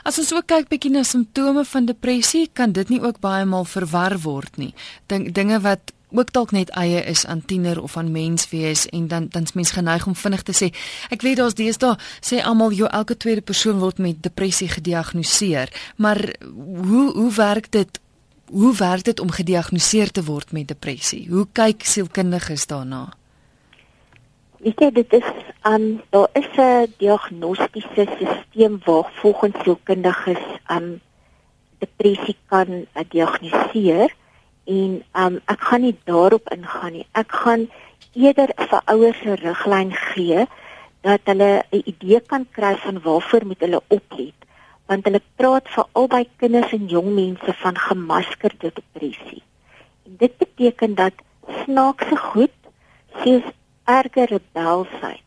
As 0.03 0.19
ons 0.19 0.33
ook 0.33 0.47
kyk 0.47 0.69
bietjie 0.69 0.91
na 0.91 1.03
simptome 1.03 1.65
van 1.65 1.87
depressie, 1.87 2.49
kan 2.53 2.73
dit 2.73 2.89
nie 2.89 3.01
ook 3.03 3.21
baie 3.21 3.45
maal 3.45 3.65
verwar 3.65 4.19
word 4.19 4.57
nie. 4.57 4.75
Dink 5.07 5.35
dinge 5.35 5.61
wat 5.61 5.93
ook 6.11 6.33
dalk 6.33 6.51
net 6.57 6.71
eie 6.71 7.03
is 7.05 7.27
aan 7.27 7.45
tiener 7.45 7.83
of 7.83 7.97
aan 7.97 8.13
mens 8.13 8.49
wees 8.49 8.87
en 8.89 9.09
dan 9.09 9.27
dan's 9.29 9.53
mens 9.53 9.71
geneig 9.71 10.07
om 10.07 10.17
vinnig 10.17 10.43
te 10.43 10.55
sê 10.57 10.71
ek 11.13 11.23
weet 11.23 11.37
daar's 11.37 11.59
deesdae 11.59 11.99
sê 12.25 12.41
almal 12.41 12.73
jou 12.73 12.89
elke 12.89 13.17
tweede 13.17 13.45
persoon 13.45 13.79
word 13.83 13.99
met 13.99 14.23
depressie 14.25 14.69
gediagnoseer 14.73 15.69
maar 15.97 16.21
hoe 16.89 17.13
hoe 17.13 17.33
werk 17.37 17.71
dit 17.73 18.01
hoe 18.51 18.75
werk 18.77 19.05
dit 19.05 19.21
om 19.21 19.31
gediagnoseer 19.31 20.11
te 20.11 20.25
word 20.25 20.53
met 20.53 20.69
depressie? 20.69 21.27
Hoe 21.31 21.47
kyk 21.53 21.85
sielkundiges 21.85 22.67
daarna? 22.67 23.09
Weet 24.59 24.81
jy 24.83 24.91
dit 24.91 25.13
is 25.21 25.29
um 25.69 26.01
daar 26.11 26.29
is 26.33 26.49
'n 26.57 26.93
diagnostiese 26.99 28.07
stelsel 28.17 28.79
waar 28.85 29.11
volgens 29.21 29.57
sielkundiges 29.63 30.45
um 30.71 31.01
depressie 31.79 32.37
kan 32.49 32.69
uh, 32.69 33.05
diagnoseer 33.09 34.11
en 34.67 35.03
um 35.15 35.41
ek 35.47 35.61
gaan 35.61 35.81
nie 35.81 35.97
daarop 36.05 36.49
ingaan 36.51 36.93
nie. 36.93 37.07
Ek 37.13 37.33
gaan 37.33 37.69
eerder 38.13 38.51
vir 38.57 38.83
ouers 38.85 39.21
'n 39.25 39.37
riglyn 39.45 39.93
gee 39.93 40.47
dat 41.01 41.21
hulle 41.25 41.63
'n 41.71 41.83
idee 41.85 42.21
kan 42.21 42.47
kry 42.51 42.75
van 42.77 43.01
waarvoor 43.01 43.47
moet 43.47 43.61
hulle 43.61 43.83
oplet 43.89 44.39
want 44.89 45.05
hulle 45.05 45.21
praat 45.37 45.69
vir 45.75 45.89
albei 46.01 46.25
kinders 46.41 46.73
en 46.73 46.87
jong 46.89 47.09
mense 47.17 47.55
van 47.63 47.79
gemaskerde 47.87 48.71
depressie. 48.77 49.43
En 50.09 50.17
dit 50.23 50.37
beteken 50.41 50.95
dat 50.97 51.25
snaakse 51.65 52.17
goed 52.17 52.55
soos 53.23 53.51
erge 53.99 54.25
rebelsheid 54.31 55.25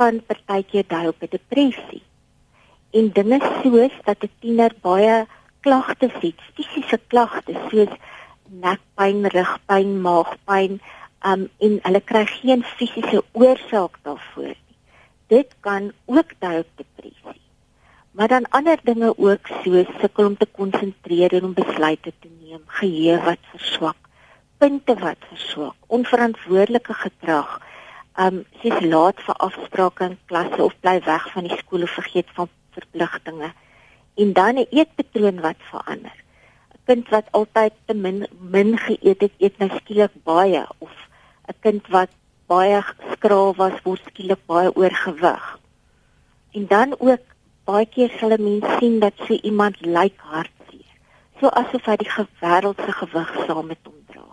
kan 0.00 0.18
partykeer 0.26 0.86
dui 0.90 1.06
op 1.08 1.22
'n 1.22 1.30
depressie. 1.36 2.02
En 2.90 3.12
dinge 3.18 3.38
soos 3.62 3.94
dat 4.04 4.24
'n 4.24 4.32
tiener 4.40 4.74
baie 4.82 5.26
klagtes 5.60 6.16
het, 6.24 6.38
fisiese 6.54 6.98
klagtes 7.06 7.60
soos 7.70 7.92
nekpyn, 8.48 9.26
rugpyn, 9.36 10.00
maagpyn, 10.00 10.80
um, 11.28 11.42
en 11.58 11.78
hulle 11.82 12.00
kry 12.00 12.24
geen 12.26 12.62
fisiese 12.62 13.22
oorsaak 13.32 13.94
daarvoor 14.02 14.54
nie. 14.66 14.78
Dit 15.26 15.54
kan 15.60 15.92
ook 16.06 16.30
dui 16.38 16.58
op 16.58 16.70
depressie 16.76 17.49
maar 18.10 18.28
dan 18.28 18.48
ander 18.48 18.78
dinge 18.82 19.14
ook 19.16 19.46
soos 19.62 19.86
sukkel 20.00 20.26
om 20.26 20.36
te 20.36 20.46
konsentreer 20.46 21.32
en 21.32 21.44
om 21.44 21.54
besluite 21.54 22.12
te 22.18 22.28
neem, 22.40 22.62
geheue 22.66 23.18
wat 23.24 23.42
verswak, 23.52 23.96
punte 24.58 24.94
wat 24.94 25.18
verswak, 25.28 25.76
onverantwoordelike 25.86 26.94
gedrag, 26.94 27.60
um 28.18 28.44
soos 28.62 28.80
laat 28.84 29.20
vir 29.26 29.36
afsprake 29.46 30.04
in 30.04 30.18
klasse 30.26 30.62
of 30.64 30.74
bly 30.80 30.98
weg 31.06 31.32
van 31.32 31.46
die 31.46 31.58
skool 31.62 31.86
of 31.86 31.94
vergeet 31.98 32.32
van 32.36 32.50
verpligtinge 32.74 33.52
en 34.22 34.32
dan 34.32 34.54
'n 34.58 34.66
eetpatroon 34.70 35.40
wat 35.40 35.60
verander. 35.70 36.16
'n 36.74 36.80
Kind 36.84 37.08
wat 37.08 37.26
altyd 37.30 37.72
te 37.86 37.94
min 37.94 38.26
min 38.38 38.78
geëet 38.78 39.20
het, 39.20 39.34
eet 39.38 39.58
nou 39.58 39.70
skielik 39.78 40.14
baie 40.24 40.66
of 40.78 40.94
'n 41.48 41.54
kind 41.60 41.86
wat 41.88 42.10
baie 42.46 42.82
skraal 43.12 43.54
was, 43.54 43.82
word 43.82 44.02
skielik 44.10 44.42
baie 44.46 44.76
oorgewig. 44.76 45.58
En 46.52 46.66
dan 46.66 46.94
ook 46.98 47.24
baie 47.70 47.86
keer 47.94 48.10
sal 48.18 48.32
'n 48.34 48.44
mens 48.48 48.66
sien 48.78 48.98
dat 49.04 49.14
so 49.26 49.34
iemand 49.50 49.76
lyk 49.96 50.18
hartseer. 50.32 50.92
So 51.38 51.46
asof 51.60 51.86
hy 51.90 51.96
die 52.02 52.12
wêreldse 52.42 52.92
gewig 53.00 53.30
saam 53.46 53.66
met 53.72 53.82
hom 53.86 53.98
dra. 54.10 54.26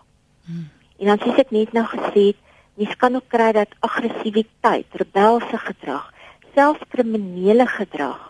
Hmm. 0.48 0.70
En 1.00 1.06
dan 1.10 1.20
sê 1.22 1.30
ek 1.44 1.52
net 1.58 1.74
nou 1.78 1.86
gesê, 1.96 2.26
mens 2.80 2.96
kan 3.02 3.16
ook 3.16 3.28
kry 3.36 3.52
dat 3.60 3.76
aggressiwiteit, 3.88 4.88
rebelse 5.02 5.58
gedrag, 5.68 6.06
selfs 6.56 6.90
kriminele 6.94 7.68
gedrag 7.80 8.22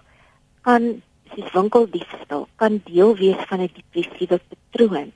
kan 0.68 0.84
soos 1.32 1.54
winkeldiefstal 1.56 2.48
kan 2.62 2.82
deel 2.90 3.16
wees 3.24 3.42
van 3.50 3.62
'n 3.62 3.72
depressiewe 3.78 4.40
patroon. 4.50 5.12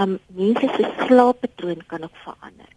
Um 0.00 0.18
mense 0.40 0.66
se 0.76 0.84
slaappatroon 1.06 1.80
kan 1.86 2.02
ook 2.02 2.18
verander. 2.26 2.70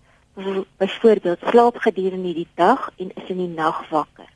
Byvoorbeeld 0.78 1.42
slaap 1.50 1.78
gedurende 1.78 2.34
die 2.34 2.52
dag 2.56 2.90
en 2.98 3.10
is 3.20 3.30
in 3.30 3.38
die 3.38 3.54
nag 3.62 3.90
wakker 3.90 4.30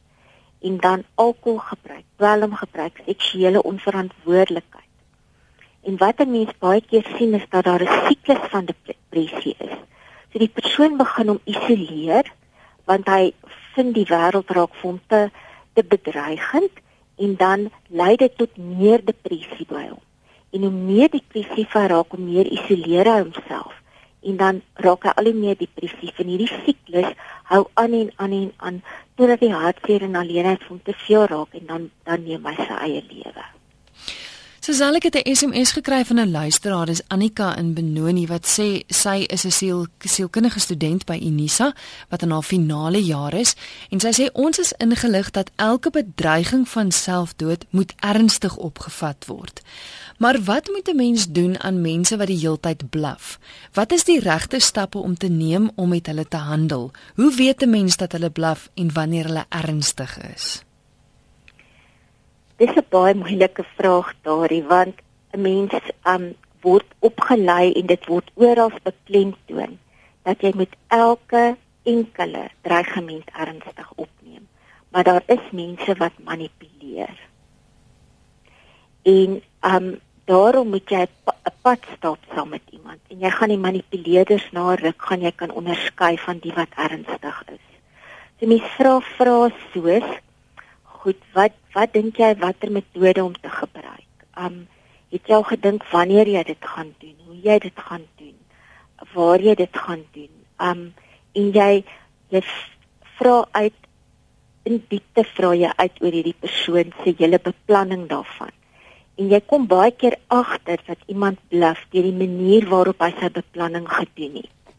en 0.66 0.78
dan 0.82 1.04
alkohol 1.14 1.60
gebruik, 1.60 2.06
dwelm 2.18 2.54
gebruik, 2.56 3.02
seksuele 3.06 3.64
onverantwoordelikheid. 3.64 4.94
En 5.88 5.98
wat 5.98 6.20
'n 6.20 6.32
mens 6.32 6.52
baie 6.60 6.82
keer 6.82 7.06
sien 7.18 7.34
is 7.34 7.46
dat 7.50 7.64
daar 7.64 7.84
'n 7.84 8.06
siklus 8.08 8.44
van 8.50 8.66
depressie 8.66 9.56
is. 9.58 9.76
So 10.32 10.40
die 10.40 10.56
persoon 10.60 10.98
begin 10.98 11.30
om 11.30 11.40
isoleer 11.44 12.26
want 12.86 13.08
hy 13.08 13.34
vind 13.74 13.94
die 13.94 14.10
wêreld 14.10 14.50
raak 14.50 14.74
vir 14.76 14.90
hom 14.90 15.00
te 15.08 15.30
te 15.74 15.84
bedreigend 15.84 16.74
en 17.16 17.36
dan 17.36 17.72
lei 17.88 18.16
dit 18.16 18.38
tot 18.38 18.58
meer 18.58 19.06
depressie 19.06 19.66
by 19.68 19.86
hom. 19.90 20.04
En 20.50 20.62
hoe 20.62 20.72
meer 20.72 21.10
depressief 21.10 21.74
hy 21.74 21.86
raak, 21.88 22.12
hoe 22.12 22.20
meer 22.20 22.48
isoleer 22.48 23.06
hy 23.06 23.20
homself 23.22 23.74
en 24.26 24.38
dan 24.38 24.62
raak 24.74 25.06
hy 25.06 25.14
al 25.20 25.30
hoe 25.30 25.38
meer 25.38 25.58
depressief 25.60 26.20
en 26.22 26.30
hierdie 26.32 26.52
siklus 26.66 27.12
hou 27.52 27.66
aan 27.82 27.94
en 27.94 28.12
aan 28.16 28.34
en 28.34 28.52
aan 28.58 28.80
totdat 29.16 29.40
die 29.40 29.54
hartseer 29.54 30.04
en 30.08 30.16
alleenheid 30.20 30.64
van 30.68 30.82
te 30.84 30.94
veel 31.06 31.26
raak 31.32 31.54
en 31.60 31.66
dan 31.72 31.90
dan 32.04 32.24
neem 32.24 32.46
hy 32.46 32.56
sy 32.56 32.80
eie 32.88 33.04
lewe. 33.10 33.46
Susan 34.66 34.94
het 34.94 35.16
'n 35.16 35.36
SMS 35.36 35.72
gekry 35.72 36.06
van 36.06 36.20
'n 36.20 36.32
luisteraar, 36.32 36.86
dis 36.86 37.08
Annika 37.08 37.56
in 37.56 37.74
Benoni 37.74 38.28
wat 38.28 38.46
sê 38.48 38.84
sy 38.88 39.24
is 39.28 39.44
'n 39.46 39.52
siel 39.52 39.88
sielkundige 40.00 40.60
student 40.60 41.06
by 41.06 41.20
Unisa 41.22 41.74
wat 42.10 42.22
in 42.22 42.32
haar 42.32 42.44
finale 42.44 43.04
jaar 43.04 43.34
is 43.34 43.56
en 43.90 44.00
sy 44.00 44.12
sê 44.12 44.32
ons 44.32 44.60
is 44.60 44.74
ingelig 44.78 45.32
dat 45.32 45.52
elke 45.56 45.90
bedreiging 45.90 46.70
van 46.70 46.92
selfdood 46.92 47.66
moet 47.70 47.94
ernstig 48.00 48.56
opgevat 48.56 49.26
word. 49.26 49.62
Maar 50.18 50.44
wat 50.44 50.70
moet 50.72 50.88
'n 50.88 50.96
mens 50.96 51.28
doen 51.28 51.60
aan 51.60 51.82
mense 51.82 52.18
wat 52.18 52.28
die 52.28 52.40
heeltyd 52.40 52.90
blaf? 52.90 53.40
Wat 53.74 53.92
is 53.92 54.04
die 54.04 54.20
regte 54.20 54.60
stappe 54.60 54.98
om 54.98 55.18
te 55.18 55.28
neem 55.28 55.72
om 55.76 55.90
met 55.90 56.06
hulle 56.06 56.28
te 56.28 56.38
handel? 56.38 56.92
Hoe 57.16 57.36
weet 57.36 57.62
'n 57.62 57.70
mens 57.70 57.98
dat 57.98 58.12
hulle 58.12 58.30
blaf 58.30 58.70
en 58.74 58.94
wanneer 58.94 59.26
hulle 59.26 59.46
ernstig 59.50 60.18
is? 60.36 60.64
Dis 62.66 62.78
'n 62.82 62.86
baie 62.90 63.14
moeilike 63.14 63.64
vraag 63.78 64.08
daardie 64.26 64.64
want 64.70 64.96
'n 65.34 65.42
mens 65.42 65.74
um 66.14 66.24
word 66.66 66.88
opgelei 67.10 67.66
en 67.80 67.86
dit 67.92 68.06
word 68.12 68.32
oral 68.46 68.72
beklemtoon 68.88 69.78
dat 70.26 70.42
jy 70.42 70.52
met 70.62 70.74
elke 70.88 71.44
enkele 71.94 72.44
dreigement 72.68 73.28
ernstig 73.44 73.90
opneem. 73.96 74.48
Maar 74.90 75.04
daar 75.04 75.24
is 75.36 75.46
mense 75.52 75.94
wat 76.02 76.18
manipuleer. 76.32 77.16
En 79.04 79.42
um 79.74 79.88
daarom 80.26 80.68
moet 80.74 80.90
jy 80.90 81.06
'n 81.06 81.56
pad 81.62 81.82
stap 81.96 82.20
saam 82.34 82.50
met 82.50 82.66
iemand 82.70 83.00
en 83.08 83.20
jy 83.20 83.30
gaan 83.30 83.54
die 83.54 83.66
manipuleerders 83.70 84.52
na 84.52 84.74
ruk 84.74 85.02
gaan 85.02 85.22
jy 85.22 85.32
kan 85.32 85.52
onderskei 85.52 86.18
van 86.18 86.38
die 86.42 86.54
wat 86.56 86.74
ernstig 86.76 87.44
is. 87.58 87.66
So 88.40 88.48
mens 88.48 88.68
vra 88.78 89.00
vra 89.00 89.50
soos 89.74 90.10
goed, 91.06 91.22
wat 91.38 91.54
wat 91.76 91.94
dink 91.94 92.18
jy 92.18 92.32
watter 92.42 92.72
metode 92.74 93.24
om 93.24 93.36
te 93.38 93.52
gebruik? 93.52 94.26
Um 94.42 94.66
het 95.14 95.30
jy 95.30 95.38
al 95.38 95.46
gedink 95.48 95.86
wanneer 95.92 96.28
jy 96.28 96.44
dit 96.48 96.70
gaan 96.74 96.92
doen? 97.00 97.16
Hoe 97.28 97.38
jy 97.44 97.58
dit 97.64 97.84
gaan 97.88 98.06
doen? 98.20 98.36
Waar 99.14 99.44
jy 99.44 99.56
dit 99.56 99.82
gaan 99.86 100.04
doen? 100.16 100.34
Um 100.60 100.82
en 101.38 101.52
jy 101.54 101.84
jy 102.34 102.42
vra 103.20 103.44
uit 103.52 103.82
in 104.66 104.82
diepte 104.90 105.24
vra 105.36 105.54
jy 105.54 105.72
uit 105.78 106.02
oor 106.02 106.16
hierdie 106.18 106.40
persoon 106.42 106.94
se 107.04 107.14
hele 107.20 107.40
beplanning 107.40 108.08
daarvan. 108.10 108.54
En 109.16 109.30
jy 109.32 109.40
kom 109.48 109.68
baie 109.72 109.94
keer 109.94 110.18
agter 110.34 110.82
dat 110.88 111.04
iemand 111.12 111.40
bluf 111.54 111.86
deur 111.94 112.08
die 112.10 112.18
manier 112.18 112.66
waarop 112.72 113.04
hy 113.06 113.12
sy 113.20 113.30
beplanning 113.36 113.86
gedoen 113.88 114.42
het. 114.42 114.74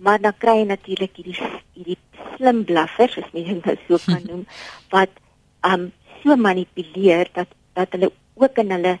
Maar 0.00 0.22
dan 0.22 0.36
kry 0.38 0.60
jy 0.62 0.68
natuurlik 0.70 1.18
hierdie 1.18 1.36
hierdie 1.74 1.98
slim 2.36 2.62
bluffers, 2.64 3.18
as 3.20 3.34
mens 3.34 3.50
dit 3.50 3.66
nou 3.66 3.76
so 3.88 3.98
kan 4.06 4.22
noem, 4.30 4.46
wat 4.94 5.18
um 5.62 5.92
so 6.22 6.36
manipuleer 6.36 7.28
dat 7.32 7.48
dat 7.72 7.92
hulle 7.92 8.12
ook 8.34 8.58
in 8.58 8.70
hulle 8.70 8.98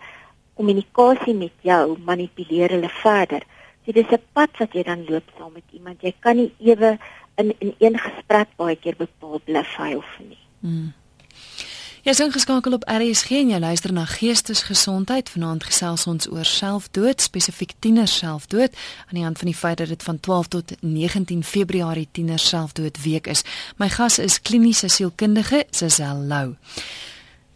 kommunikasie 0.54 1.34
met 1.34 1.52
jou 1.60 1.96
manipuleer 2.04 2.70
hulle 2.70 2.88
verder. 3.02 3.42
So 3.84 3.92
dis 3.92 4.10
'n 4.12 4.22
pad 4.32 4.50
wat 4.58 4.72
jy 4.72 4.82
dan 4.82 5.04
loop 5.08 5.24
saam 5.38 5.52
met 5.52 5.68
iemand. 5.72 6.02
Jy 6.02 6.14
kan 6.20 6.36
nie 6.36 6.52
ewe 6.58 6.98
in 7.36 7.54
in 7.58 7.74
een 7.78 7.98
gesprek 7.98 8.48
baie 8.56 8.76
keer 8.76 8.96
bepaal 8.96 9.40
bluf 9.44 9.76
hy 9.76 9.94
of 9.94 10.18
nie. 10.18 10.38
Hmm. 10.60 10.92
Jy 12.00 12.14
is 12.14 12.20
ingeskakel 12.24 12.72
op 12.72 12.86
RSG 12.88 13.34
en 13.42 13.50
jy 13.52 13.58
luister 13.60 13.92
na 13.92 14.06
Geestesgesondheid. 14.08 15.28
Vanaand 15.28 15.66
gesels 15.68 16.06
ons 16.08 16.30
oor 16.32 16.48
selfdood, 16.48 17.20
spesifiek 17.20 17.74
tieners 17.84 18.14
selfdood, 18.22 18.72
aan 19.10 19.18
die 19.18 19.24
hand 19.26 19.36
van 19.36 19.50
die 19.50 19.56
feit 19.58 19.82
dat 19.82 19.92
dit 19.92 20.06
van 20.08 20.20
12 20.20 20.48
tot 20.56 20.72
19 20.80 21.44
Februarie 21.44 22.08
tieners 22.16 22.48
selfdood 22.48 23.02
week 23.04 23.28
is. 23.28 23.44
My 23.76 23.90
gas 23.92 24.16
is 24.18 24.40
kliniese 24.40 24.88
sielkundige 24.88 25.66
Sesel 25.76 26.24
Lou. 26.24 26.56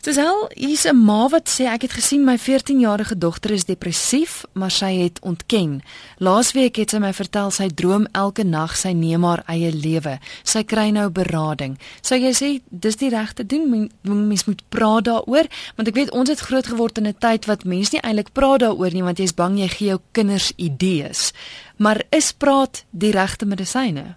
Al 0.04 0.50
is 0.52 0.84
'n 0.84 0.96
ma 0.96 1.28
wat 1.28 1.48
sê 1.48 1.64
ek 1.64 1.82
het 1.82 1.92
gesien 1.92 2.24
my 2.24 2.36
14-jarige 2.36 3.18
dogter 3.18 3.50
is 3.50 3.64
depressief, 3.64 4.44
maar 4.52 4.70
sy 4.70 4.92
het 5.00 5.18
ontken. 5.20 5.82
Laasweek 6.18 6.76
het 6.76 6.90
sy 6.90 6.98
my 6.98 7.12
vertel 7.12 7.50
sy 7.50 7.68
droom 7.68 8.06
elke 8.12 8.44
nag 8.44 8.76
sy 8.76 8.92
neem 8.92 9.24
haar 9.24 9.42
eie 9.46 9.72
lewe. 9.72 10.18
Sy 10.42 10.62
kry 10.62 10.90
nou 10.90 11.08
berading. 11.08 11.78
Sou 12.02 12.18
jy 12.18 12.32
sê 12.32 12.60
dis 12.68 12.96
die 12.96 13.08
regte 13.08 13.46
doen? 13.46 13.90
Mens 14.02 14.44
moet 14.44 14.62
praat 14.68 15.04
daaroor, 15.04 15.46
want 15.76 15.88
ek 15.88 15.94
weet 15.94 16.10
ons 16.10 16.28
het 16.28 16.40
groot 16.40 16.66
geword 16.66 16.98
in 16.98 17.06
'n 17.06 17.16
tyd 17.18 17.46
wat 17.46 17.64
mense 17.64 17.92
nie 17.92 18.02
eintlik 18.02 18.32
praat 18.32 18.60
daaroor 18.60 18.92
nie 18.92 19.02
want 19.02 19.18
jy's 19.18 19.34
bang 19.34 19.58
jy 19.58 19.68
gee 19.68 19.88
jou 19.88 20.00
kinders 20.12 20.52
idees. 20.56 21.32
Maar 21.78 22.02
is 22.10 22.32
praat 22.32 22.84
die 22.90 23.10
regte 23.10 23.46
medisyne? 23.46 24.16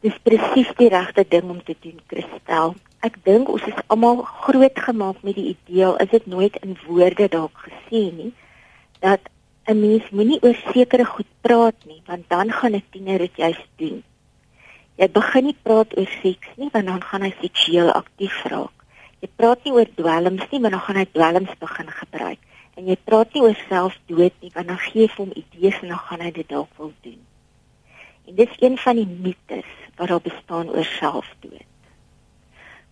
Dis 0.00 0.18
presies 0.22 0.74
die 0.76 0.88
regte 0.88 1.24
ding 1.28 1.50
om 1.50 1.62
te 1.64 1.76
doen, 1.80 2.00
Christel 2.06 2.74
ek 3.06 3.20
dink 3.26 3.48
ons 3.52 3.64
is 3.70 3.78
almal 3.92 4.24
groot 4.42 4.78
gemaak 4.88 5.22
met 5.26 5.36
die 5.38 5.52
idee, 5.54 5.88
is 6.02 6.10
dit 6.10 6.26
nooit 6.26 6.56
in 6.64 6.76
woorde 6.86 7.28
dalk 7.32 7.64
gesê 7.66 8.02
nie, 8.18 8.32
dat 9.00 9.20
'n 9.66 9.80
mens 9.80 10.10
moenie 10.10 10.38
oor 10.42 10.58
sekere 10.72 11.04
goed 11.04 11.30
praat 11.46 11.78
nie, 11.90 12.00
want 12.06 12.24
dan 12.28 12.50
gaan 12.58 12.74
'n 12.74 12.88
tiener 12.90 13.18
dit 13.18 13.36
juist 13.36 13.68
doen. 13.76 14.02
Jy 14.96 15.08
begin 15.18 15.44
nie 15.44 15.58
praat 15.62 15.96
oor 15.98 16.10
seks 16.22 16.48
nie, 16.56 16.70
want 16.72 16.86
dan 16.86 17.02
gaan 17.02 17.22
hy 17.22 17.32
seksueel 17.40 17.90
aktief 17.92 18.36
raak. 18.44 18.76
Jy 19.20 19.28
praat 19.36 19.64
nie 19.64 19.72
oor 19.72 19.88
dwelms 19.94 20.46
nie, 20.50 20.60
want 20.60 20.72
dan 20.72 20.84
gaan 20.86 20.96
hy 20.96 21.06
dwelms 21.12 21.54
begin 21.58 21.90
gebruik. 21.90 22.40
En 22.76 22.86
jy 22.86 22.96
praat 23.04 23.34
nie 23.34 23.42
oor 23.42 23.58
selfdood 23.68 24.34
nie, 24.40 24.50
want 24.54 24.68
dan 24.68 24.78
gee 24.78 25.06
jy 25.06 25.14
hom 25.16 25.30
idees 25.34 25.80
en 25.82 25.88
dan 25.88 26.04
gaan 26.08 26.20
hy 26.20 26.30
dit 26.30 26.48
dalk 26.48 26.72
wil 26.78 26.92
doen. 27.00 27.20
En 28.26 28.34
dis 28.34 28.56
een 28.60 28.78
van 28.78 28.96
die 28.96 29.06
mites 29.06 29.70
wat 29.96 30.08
daar 30.08 30.20
bestaan 30.20 30.68
oor 30.68 30.84
selfdood 30.84 31.75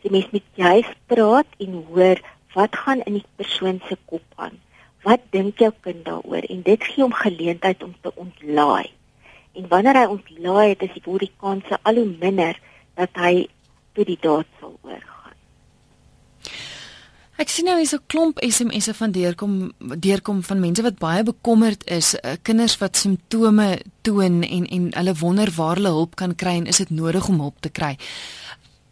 die 0.05 0.13
mens 0.13 0.29
met 0.35 0.45
juis 0.61 0.89
praat 1.09 1.49
en 1.65 1.81
hoor 1.89 2.21
wat 2.55 2.77
gaan 2.85 3.01
in 3.09 3.19
die 3.19 3.27
persoon 3.41 3.81
se 3.89 3.97
kop 4.05 4.25
aan. 4.37 4.61
Wat 5.05 5.25
dink 5.35 5.59
jou 5.61 5.73
kind 5.85 6.05
daaroor? 6.05 6.45
En 6.49 6.61
dit 6.65 6.85
gee 6.85 7.03
hom 7.03 7.17
geleentheid 7.17 7.83
om 7.83 7.95
te 8.01 8.13
ontlaai. 8.21 8.93
En 9.55 9.67
wanneer 9.69 9.99
hy 10.03 10.05
ontlaai 10.13 10.69
het, 10.75 10.85
is 10.87 10.95
die 10.97 11.05
word 11.05 11.27
die 11.27 11.35
kanse 11.41 11.79
al 11.83 12.01
hoe 12.01 12.13
minder 12.21 12.61
dat 12.99 13.21
hy 13.21 13.47
tot 13.95 14.09
die 14.09 14.21
daad 14.21 14.49
sal 14.61 14.77
oorgaan. 14.83 15.11
Ek 17.41 17.51
sien 17.51 17.67
nou 17.67 17.81
so 17.85 17.97
'n 17.97 18.07
klomp 18.07 18.39
SMS'e 18.39 18.95
van 18.95 19.11
deurkom 19.11 19.73
deurkom 19.79 20.43
van 20.43 20.61
mense 20.61 20.83
wat 20.83 20.99
baie 20.99 21.23
bekommerd 21.23 21.85
is, 21.91 22.15
uh, 22.15 22.37
kinders 22.43 22.79
wat 22.79 22.97
simptome 22.97 23.81
toon 24.03 24.43
en 24.43 24.67
en 24.67 24.91
hulle 24.95 25.15
wonder 25.15 25.51
waar 25.57 25.75
hulle 25.77 25.97
hulp 25.99 26.15
kan 26.15 26.35
kry 26.35 26.57
en 26.57 26.67
is 26.67 26.77
dit 26.77 26.91
nodig 26.91 27.29
om 27.29 27.41
hulp 27.41 27.61
te 27.61 27.71
kry 27.71 27.99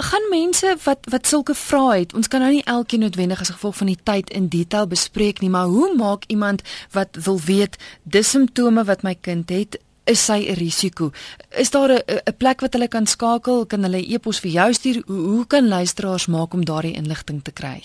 gaan 0.02 0.28
mense 0.30 0.76
wat 0.84 1.06
wat 1.10 1.26
sulke 1.26 1.54
vrae 1.54 2.02
het. 2.02 2.14
Ons 2.14 2.28
kan 2.28 2.40
nou 2.40 2.50
nie 2.52 2.64
elkeen 2.64 3.00
noodwendig 3.00 3.40
as 3.40 3.52
gevolg 3.54 3.76
van 3.76 3.86
die 3.92 3.98
tyd 4.02 4.30
in 4.30 4.48
detail 4.48 4.86
bespreek 4.86 5.40
nie, 5.40 5.50
maar 5.50 5.66
hoe 5.66 5.94
maak 5.96 6.24
iemand 6.26 6.62
wat 6.92 7.16
wil 7.24 7.40
weet 7.40 7.78
dis 8.02 8.30
simptome 8.30 8.84
wat 8.84 9.02
my 9.02 9.14
kind 9.14 9.50
het 9.50 9.80
is 10.04 10.24
sy 10.24 10.38
'n 10.50 10.54
risiko. 10.58 11.10
Is 11.50 11.70
daar 11.70 11.90
'n 11.90 12.36
plek 12.38 12.60
wat 12.60 12.72
hulle 12.72 12.88
kan 12.88 13.06
skakel? 13.06 13.66
Kan 13.66 13.82
hulle 13.82 14.12
e-pos 14.14 14.40
vir 14.40 14.50
jou 14.50 14.72
stuur? 14.72 15.02
Hoe, 15.06 15.26
hoe 15.26 15.46
kan 15.46 15.68
luisteraars 15.68 16.26
maak 16.26 16.54
om 16.54 16.64
daardie 16.64 16.94
inligting 16.94 17.42
te 17.42 17.52
kry? 17.52 17.82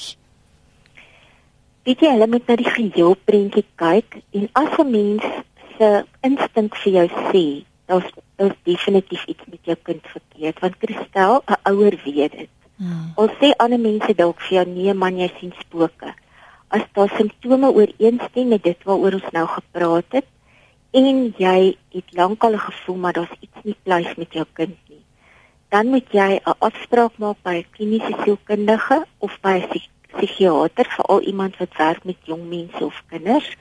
Weet 1.83 1.99
jy, 1.99 2.09
hulle 2.11 2.27
moet 2.27 2.47
na 2.47 2.55
die 2.55 2.69
geheel 2.69 3.15
prentjie 3.25 3.65
kyk 3.75 4.17
en 4.31 4.49
as 4.53 4.77
'n 4.77 4.91
mens 4.91 5.23
se 5.77 6.05
instink 6.21 6.75
vir 6.75 6.93
jou 6.93 7.07
sê 7.07 7.65
daar's 7.87 8.09
is 8.37 8.53
definitief 8.63 9.25
iets 9.25 9.43
met 9.47 9.59
jou 9.61 9.77
kind 9.83 10.07
verkeerd 10.13 10.59
want 10.59 10.75
Christel 10.79 11.41
'n 11.45 11.59
ouer 11.71 11.95
weet 12.03 12.31
dit. 12.31 12.49
Hmm. 12.77 13.11
Al 13.15 13.29
sê 13.39 13.51
ander 13.57 13.79
mense 13.79 14.13
dalk 14.13 14.41
vir 14.41 14.53
jou 14.57 14.65
nee 14.69 14.93
man 14.93 15.17
jy 15.17 15.29
sien 15.39 15.53
spooke. 15.59 16.13
As 16.67 16.83
daar 16.93 17.09
simptome 17.17 17.71
ooreenstem 17.71 18.47
met 18.47 18.63
dit 18.63 18.83
waaroor 18.83 19.13
ons 19.13 19.31
nou 19.31 19.47
gepraat 19.47 20.09
het 20.11 20.27
en 20.91 21.33
jy 21.37 21.77
het 21.95 22.13
lankal 22.19 22.53
'n 22.53 22.65
gevoel 22.69 22.97
maar 22.97 23.13
daar's 23.13 23.39
iets 23.39 23.59
nie 23.63 23.77
pleis 23.83 24.15
met 24.15 24.33
jou 24.33 24.45
kind 24.53 24.77
nie. 24.89 25.03
Dan 25.69 25.87
moet 25.87 26.07
jy 26.11 26.39
'n 26.43 26.55
afspraak 26.59 27.17
maak 27.17 27.37
by 27.43 27.55
'n 27.55 27.71
kliniese 27.71 28.13
sielkundige 28.23 29.05
of 29.17 29.39
by 29.41 29.55
'n 29.63 29.81
psigiater 30.17 30.85
vir 30.85 31.05
al 31.05 31.21
iemand 31.21 31.57
wat 31.57 31.77
werk 31.77 32.03
met 32.03 32.17
jong 32.23 32.49
mense 32.49 32.85
of 32.85 33.03
kinders 33.09 33.55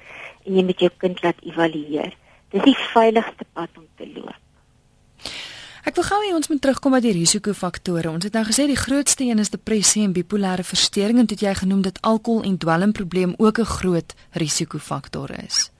en 0.44 0.54
jy 0.54 0.64
moet 0.64 0.80
jou 0.80 0.90
kind 0.98 1.22
laat 1.22 1.40
evalueer. 1.42 2.12
Dis 2.50 2.62
die 2.62 2.76
veiligste 2.92 3.44
pad 3.52 3.70
om 3.76 3.86
te 3.96 4.06
loop. 4.14 4.42
Ek 5.86 5.94
wil 5.94 6.04
gou 6.08 6.18
hê 6.24 6.32
ons 6.34 6.48
moet 6.50 6.58
terugkom 6.58 6.96
by 6.96 6.98
die 7.04 7.12
risikofaktore. 7.14 8.10
Ons 8.10 8.26
het 8.26 8.34
nou 8.34 8.42
gesê 8.48 8.64
die 8.66 8.78
grootste 8.78 9.22
een 9.22 9.38
is 9.38 9.52
depressie 9.52 10.02
en 10.02 10.14
bipolêre 10.16 10.64
verstoring 10.66 11.20
en 11.22 11.28
dit 11.30 11.44
jy 11.46 11.52
genoem 11.54 11.84
dat 11.84 12.00
alkohol 12.02 12.42
en 12.48 12.56
dwelmprobleem 12.58 13.36
ook 13.38 13.60
'n 13.62 13.72
groot 13.78 14.14
risikofaktor 14.32 15.30
is. 15.46 15.70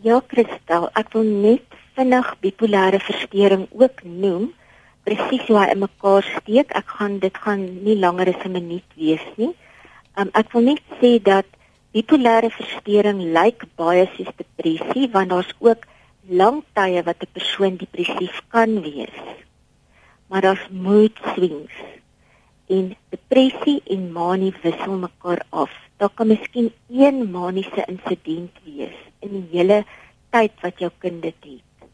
Ja, 0.00 0.22
Christel, 0.28 0.88
ek 0.96 1.12
wil 1.12 1.28
net 1.28 1.66
vinnig 1.94 2.36
bipolêre 2.40 3.00
verstoring 3.00 3.68
ook 3.70 4.02
noem. 4.02 4.52
Presies 5.04 5.46
hoe 5.46 5.58
hy 5.58 5.68
in 5.74 5.78
mekaar 5.78 6.24
steek. 6.40 6.72
Ek 6.72 6.88
gaan 6.96 7.18
dit 7.18 7.36
gaan 7.36 7.84
nie 7.84 7.98
langer 7.98 8.28
as 8.34 8.44
'n 8.44 8.52
minuut 8.52 8.88
wees 8.96 9.26
nie. 9.36 9.52
Um, 10.16 10.30
ek 10.32 10.52
wil 10.52 10.62
net 10.62 10.82
sê 11.00 11.22
dat 11.22 11.46
bipolêre 11.92 12.48
verstoring 12.48 13.20
lyk 13.36 13.66
baie 13.76 14.04
soos 14.14 14.30
depressie 14.38 15.08
want 15.12 15.32
daar's 15.32 15.50
ook 15.60 15.84
lang 16.40 16.62
tye 16.78 17.02
wat 17.08 17.20
'n 17.22 17.34
persoon 17.36 17.76
depressief 17.76 18.36
kan 18.48 18.80
wees. 18.80 19.18
Maar 20.28 20.40
daar's 20.40 20.66
mood 20.70 21.14
swings. 21.34 21.76
En 22.68 22.96
depressie 23.10 23.82
en 23.84 24.12
manie 24.12 24.54
wissel 24.62 24.96
mekaar 24.96 25.42
af. 25.50 25.72
Daar 25.96 26.14
kan 26.14 26.26
miskien 26.26 26.72
een 26.88 27.30
maniese 27.30 27.84
insident 27.86 28.52
wees 28.64 28.96
in 29.20 29.30
die 29.36 29.48
hele 29.50 29.84
tyd 30.30 30.52
wat 30.60 30.78
jou 30.78 30.90
kind 30.98 31.22
dit 31.22 31.34
het. 31.40 31.88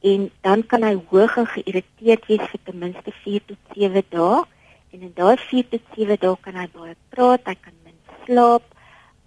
En 0.00 0.30
dan 0.40 0.66
kan 0.66 0.82
hy 0.82 0.94
hoog 1.10 1.36
en 1.36 1.46
geïrriteerd 1.46 2.26
wees 2.26 2.50
vir 2.50 2.60
ten 2.64 2.78
minste 2.78 3.12
4 3.24 3.44
tot 3.46 3.58
7 3.74 4.02
dae 4.10 4.42
en 4.92 5.00
in 5.00 5.12
daai 5.14 5.36
4 5.36 5.68
tot 5.68 5.82
7 5.94 6.16
dae 6.20 6.36
kan 6.40 6.54
hy 6.54 6.66
baie 6.74 6.94
praat, 7.14 7.46
hy 7.46 7.54
kan 7.54 7.74
min 7.84 7.96
slaap. 8.26 8.62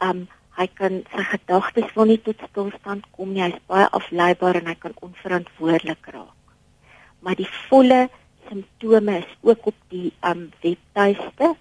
Um 0.02 0.28
hy 0.60 0.68
kan 0.78 0.98
sy 1.14 1.24
gedagtes 1.30 1.94
wil 1.96 2.10
nie 2.12 2.20
tot 2.26 2.42
stilstand 2.50 3.06
kom 3.16 3.32
nie. 3.34 3.44
Hy's 3.46 3.62
baie 3.72 3.88
afleibaar 3.98 4.60
en 4.60 4.68
hy 4.68 4.76
kan 4.76 4.98
onverantwoordelik 5.02 6.10
raak. 6.14 6.56
Maar 7.22 7.38
die 7.40 7.50
volle 7.70 8.10
simptome 8.50 9.22
is 9.22 9.32
ook 9.42 9.72
op 9.72 9.78
die 9.94 10.12
um 10.28 10.50
webtuiste 10.64 11.54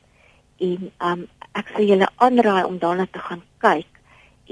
en 0.61 0.91
um 1.11 1.29
ek 1.55 1.73
sal 1.75 1.87
julle 1.87 2.09
aanraai 2.17 2.65
om 2.67 2.79
daarna 2.83 3.07
te 3.07 3.23
gaan 3.29 3.43
kyk 3.63 4.01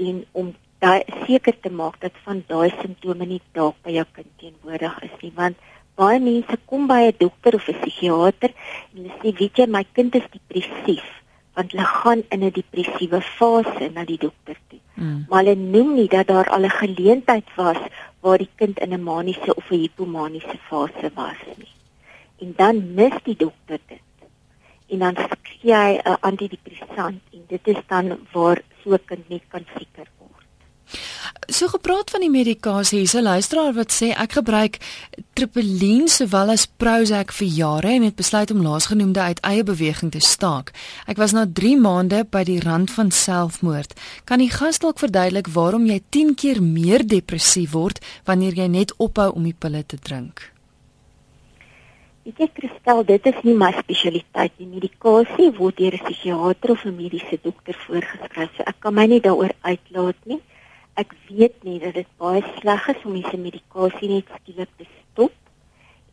en 0.07 0.23
om 0.31 0.53
daai 0.79 1.03
seker 1.25 1.57
te 1.59 1.69
maak 1.69 1.99
dat 2.03 2.15
van 2.23 2.43
daai 2.47 2.69
simptome 2.79 3.27
nie 3.27 3.41
dalk 3.57 3.75
by 3.83 3.97
jou 3.97 4.05
kind 4.15 4.31
teenwoordig 4.41 4.95
is 5.07 5.15
nie 5.23 5.33
want 5.35 5.59
baie 5.99 6.19
mense 6.23 6.55
kom 6.71 6.87
by 6.87 7.01
'n 7.07 7.17
dokter 7.19 7.55
of 7.55 7.67
'n 7.67 7.79
psigiater 7.81 8.51
en 8.95 9.03
hulle 9.03 9.15
sê, 9.19 9.35
"Weet 9.39 9.57
jy, 9.57 9.67
my 9.67 9.83
kind 9.83 10.15
is 10.15 10.27
depressief." 10.31 11.18
Want 11.53 11.71
hulle 11.71 11.85
gaan 11.85 12.23
in 12.29 12.43
'n 12.43 12.51
depressiewe 12.51 13.21
fase 13.21 13.89
na 13.93 14.05
die 14.05 14.17
dokter 14.17 14.57
toe. 14.67 14.79
Mm. 14.93 15.25
Maar 15.29 15.43
hulle 15.43 15.55
noem 15.55 15.93
nie 15.93 16.07
dat 16.07 16.27
daar 16.27 16.49
al 16.49 16.63
'n 16.63 16.77
geleentheid 16.83 17.47
was 17.55 17.81
waar 18.19 18.37
die 18.37 18.49
kind 18.55 18.79
in 18.79 18.93
'n 18.93 19.03
maniese 19.03 19.55
of 19.55 19.71
'n 19.71 19.79
hipomaniese 19.79 20.57
fase 20.67 21.11
was 21.15 21.41
nie. 21.57 21.73
En 22.39 22.53
dan 22.55 22.93
mis 22.93 23.13
die 23.23 23.35
dokter 23.35 23.79
dit. 23.87 24.07
En 24.87 24.99
dan 24.99 25.15
gee 25.43 25.73
hy 25.73 25.99
'n 26.03 26.17
antidepressant 26.19 27.21
en 27.31 27.43
dit 27.47 27.67
is 27.67 27.81
dan 27.87 28.17
waar 28.31 28.61
so 28.83 28.93
'n 28.93 29.05
kind 29.05 29.29
net 29.29 29.43
kan 29.47 29.65
flikker 29.65 30.07
So 31.49 31.67
gepraat 31.67 32.11
van 32.13 32.21
die 32.21 32.29
medikasie, 32.29 32.99
hier's 32.99 33.15
'n 33.15 33.23
luisteraar 33.23 33.73
wat 33.73 33.91
sê 33.91 34.13
ek 34.15 34.31
gebruik 34.31 34.77
Tripelin 35.33 36.07
sowel 36.07 36.49
as 36.49 36.65
Prozac 36.65 37.31
vir 37.31 37.47
jare 37.47 37.87
en 37.87 38.03
het 38.03 38.15
besluit 38.15 38.51
om 38.51 38.61
laasgenoemde 38.61 39.19
uit 39.19 39.39
eie 39.39 39.63
beweging 39.63 40.11
te 40.11 40.19
staak. 40.19 40.71
Ek 41.07 41.17
was 41.17 41.31
na 41.31 41.45
3 41.45 41.77
maande 41.77 42.25
by 42.29 42.43
die 42.43 42.59
rand 42.59 42.91
van 42.91 43.11
selfmoord. 43.11 43.93
Kan 44.25 44.39
die 44.39 44.49
gas 44.49 44.79
dalk 44.79 44.99
verduidelik 44.99 45.47
waarom 45.47 45.85
jy 45.85 46.01
10 46.09 46.35
keer 46.35 46.61
meer 46.63 47.07
depressief 47.07 47.71
word 47.71 47.99
wanneer 48.25 48.53
jy 48.53 48.67
net 48.67 48.93
ophou 48.97 49.31
om 49.31 49.43
die 49.43 49.55
pille 49.59 49.83
te 49.85 49.97
drink? 49.97 50.51
Ek 52.25 52.37
het 52.37 52.51
gestel 52.53 53.03
dit 53.05 53.25
is 53.25 53.43
nie 53.43 53.55
my 53.55 53.71
spesialiteit 53.71 54.51
nie. 54.59 54.67
Medikasie 54.67 55.51
word 55.57 55.77
deur 55.77 55.93
'n 55.93 56.05
psigiatër 56.05 56.71
of 56.71 56.85
'n 56.85 56.95
mediese 56.95 57.39
dokter 57.41 57.73
voorgeskryf. 57.87 58.49
So 58.55 58.63
ek 58.63 58.79
kan 58.79 58.93
my 58.93 59.05
nie 59.05 59.21
daaroor 59.21 59.51
uitlaat 59.61 60.15
nie 60.25 60.41
ek 60.99 61.13
weet 61.29 61.63
nie 61.63 61.79
dat 61.79 61.95
dit 61.95 62.09
baie 62.19 62.41
sleg 62.59 62.87
is 62.91 63.05
om 63.07 63.15
hierdie 63.15 63.39
medikasie 63.39 64.09
net 64.11 64.31
skielik 64.39 64.71
te 64.77 64.87
stop 64.89 65.35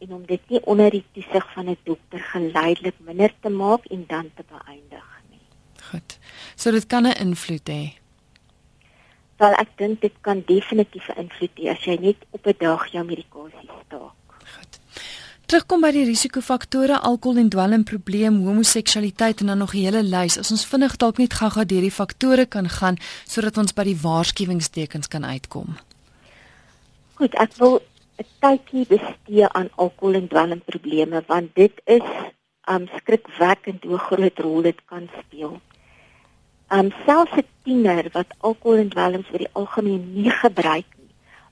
en 0.04 0.12
om 0.18 0.24
dit 0.28 0.50
nie 0.52 0.60
onder 0.72 0.90
die 0.94 1.04
toesig 1.16 1.46
van 1.54 1.70
'n 1.70 1.78
dokter 1.84 2.20
geleidelik 2.32 2.98
minder 3.08 3.32
te 3.40 3.50
maak 3.50 3.86
en 3.86 4.04
dan 4.08 4.30
te 4.34 4.44
beëindig 4.52 5.08
nie. 5.30 5.46
Goed. 5.90 6.18
So 6.54 6.70
dit 6.70 6.86
kan 6.86 7.06
'n 7.06 7.18
invloed 7.26 7.68
hê. 7.68 7.84
Wel 9.36 9.52
ek 9.52 9.70
dink 9.76 10.00
dit 10.00 10.14
kan 10.20 10.42
definitief 10.46 11.08
'n 11.08 11.20
invloed 11.24 11.56
hê 11.58 11.70
as 11.70 11.84
jy 11.84 11.96
net 12.00 12.16
op 12.30 12.46
'n 12.46 12.54
dag 12.58 12.86
jou 12.92 13.04
medikasie 13.04 13.70
staak. 13.86 14.25
Terugkom 15.46 15.84
by 15.84 15.92
die 15.94 16.08
risikofaktore, 16.08 16.96
alkohol 17.06 17.36
en 17.38 17.50
dwelmprobleem, 17.54 18.40
homoseksualiteit 18.48 19.44
en 19.44 19.52
dan 19.52 19.58
nog 19.62 19.74
'n 19.74 19.78
hele 19.78 20.02
lys. 20.02 20.38
As 20.38 20.50
ons 20.50 20.66
vinnig 20.66 20.96
dalk 20.96 21.18
net 21.18 21.34
gou-gou 21.34 21.64
deur 21.64 21.80
die 21.80 21.98
faktore 22.00 22.46
kan 22.46 22.68
gaan 22.68 22.96
sodat 23.24 23.56
ons 23.56 23.72
by 23.72 23.84
die 23.84 24.00
waarskuwingstekens 24.02 25.08
kan 25.08 25.24
uitkom. 25.24 25.76
Goed, 27.14 27.34
ek 27.34 27.52
wil 27.58 27.80
'n 28.18 28.26
tydjie 28.40 28.86
bestee 28.86 29.48
aan 29.48 29.70
alkohol 29.76 30.14
en 30.14 30.28
dwelmprobleme 30.28 31.22
want 31.26 31.54
dit 31.54 31.80
is 31.84 32.08
um 32.68 32.88
skrikwekkend 32.96 33.84
hoe 33.84 33.98
groot 33.98 34.38
rol 34.38 34.62
dit 34.62 34.80
kan 34.84 35.08
speel. 35.20 35.60
Um 36.70 36.90
selfs 37.06 37.36
'n 37.36 37.46
tiener 37.62 38.08
wat 38.12 38.34
alkohol 38.38 38.78
en 38.78 38.88
dwelm 38.88 39.22
vir 39.22 39.38
die 39.38 39.52
algemeen 39.52 40.12
nie 40.12 40.30
gebruik 40.30 40.95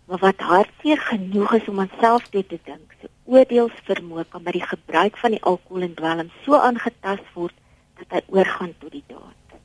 maar 0.05 0.19
wat 0.19 0.41
hartseer 0.41 1.01
genoeg 1.01 1.53
is 1.55 1.69
om 1.69 1.81
aan 1.81 1.93
selfdood 2.01 2.49
te 2.49 2.59
dink, 2.65 2.97
so 3.01 3.09
oordeelsvermoë 3.35 4.27
kan 4.33 4.45
by 4.45 4.53
die 4.57 4.67
gebruik 4.67 5.17
van 5.21 5.37
die 5.37 5.45
alkohol 5.51 5.87
en 5.87 5.95
dwelm 5.97 6.33
so 6.45 6.61
aangetast 6.61 7.31
word 7.37 7.57
dat 8.01 8.13
hy 8.13 8.23
oorgaan 8.37 8.75
tot 8.83 8.93
die 8.93 9.05
daad. 9.09 9.57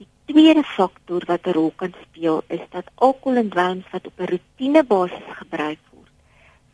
Die 0.00 0.08
tweede 0.32 0.64
faktor 0.64 1.26
wat 1.28 1.46
'n 1.46 1.56
rol 1.58 1.72
kan 1.76 1.94
speel 2.04 2.42
is 2.48 2.64
dat 2.70 2.88
alkohol 2.94 3.42
en 3.42 3.50
dwelm 3.52 3.84
wat 3.92 4.06
op 4.06 4.20
'n 4.20 4.30
roetinebasis 4.32 5.28
gebruik 5.42 5.82
word, 5.92 6.14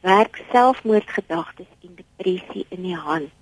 werk 0.01 0.43
selfmoordgedagtes 0.53 1.71
en 1.83 1.99
depressie 2.03 2.67
in 2.69 2.83
die 2.83 3.01
hand. 3.09 3.35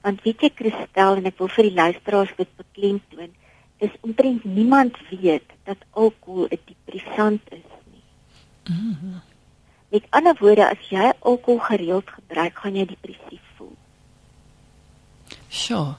Want 0.00 0.22
weet 0.22 0.40
jy 0.40 0.50
Christel 0.54 1.16
en 1.16 1.26
ek 1.26 1.38
wil 1.38 1.48
vir 1.48 1.64
die 1.64 1.78
luisteraars 1.82 2.36
dit 2.36 2.56
beklemtoon, 2.56 3.34
is 3.78 3.90
omtrent 4.00 4.44
niemand 4.44 4.96
weet 5.10 5.48
dat 5.64 5.76
alkohol 5.90 6.48
'n 6.50 6.64
depressant 6.64 7.42
is 7.52 7.77
Mm 8.68 9.20
Met 9.88 10.04
ander 10.10 10.36
woorde, 10.36 10.66
as 10.68 10.88
jy 10.92 11.12
alkohol 11.24 11.62
gereeld 11.64 12.10
gebruik, 12.12 12.58
gaan 12.60 12.74
jy 12.76 12.82
depressief 12.90 13.44
voel. 13.56 13.72
Sjoe. 15.48 15.94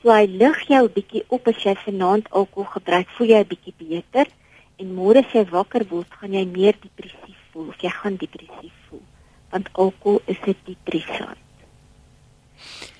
So 0.00 0.08
hy 0.14 0.24
lig 0.32 0.62
jou 0.70 0.86
bietjie 0.94 1.26
op 1.28 1.50
as 1.52 1.60
jy 1.60 1.74
vanaand 1.82 2.30
alkohol 2.32 2.70
gebruik, 2.72 3.12
voel 3.18 3.28
jy 3.34 3.40
'n 3.42 3.50
bietjie 3.52 3.74
beter 3.76 4.32
en 4.80 4.94
môre 4.94 5.20
as 5.20 5.34
jy 5.34 5.44
wakker 5.50 5.84
word, 5.90 6.08
gaan 6.08 6.32
jy 6.32 6.46
meer 6.46 6.72
depressief 6.80 7.36
voel 7.52 7.68
of 7.68 7.82
jy 7.84 7.90
gaan 7.90 8.16
depressief 8.16 8.72
voel 8.88 9.04
want 9.50 9.68
alkohol 9.72 10.20
is 10.26 10.40
'n 10.46 10.56
depressant. 10.64 11.38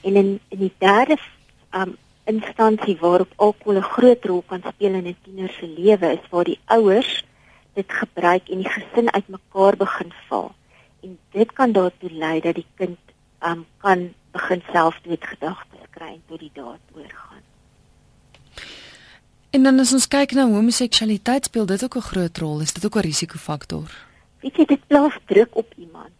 En 0.02 0.16
in 0.16 0.40
in 0.48 0.58
die 0.58 0.74
derde 0.78 1.16
um 1.72 1.96
instansie 2.24 2.96
waarop 3.00 3.32
alkohol 3.36 3.78
'n 3.78 3.90
groot 3.94 4.24
rol 4.24 4.42
kan 4.42 4.62
speel 4.62 4.94
in 4.94 5.06
'n 5.06 5.16
tiener 5.22 5.50
se 5.50 5.66
lewe 5.66 6.12
is 6.12 6.28
waar 6.30 6.44
die 6.44 6.60
ouers 6.64 7.24
dit 7.78 7.98
gebruik 8.00 8.48
en 8.48 8.62
die 8.64 8.72
gesin 8.74 9.12
uitmekaar 9.12 9.76
begin 9.78 10.12
val. 10.28 10.50
En 11.06 11.18
dit 11.36 11.52
kan 11.52 11.72
daartoe 11.72 12.10
lei 12.10 12.40
dat 12.40 12.58
die 12.58 12.66
kind 12.80 12.98
um, 13.46 13.64
kan 13.84 14.08
begin 14.34 14.62
selfdoodgedagtes 14.72 15.90
kry 15.94 16.14
en 16.16 16.22
tot 16.26 16.42
die 16.42 16.52
daad 16.54 16.82
oorgaan. 16.96 17.44
En 19.50 19.64
dan 19.64 19.80
as 19.80 19.94
ons 19.96 20.08
kyk 20.10 20.34
na 20.36 20.44
homoseksualiteit, 20.50 21.48
speel 21.48 21.66
dit 21.66 21.84
ook 21.84 21.96
'n 21.96 22.10
groot 22.10 22.38
rol. 22.38 22.60
Is 22.60 22.72
dit 22.72 22.84
ook 22.84 22.96
'n 22.96 23.06
risikofaktor? 23.10 23.88
Weet 24.40 24.56
jy, 24.56 24.64
dit 24.64 24.86
plaas 24.86 25.18
druk 25.26 25.56
op 25.56 25.72
iemand. 25.76 26.16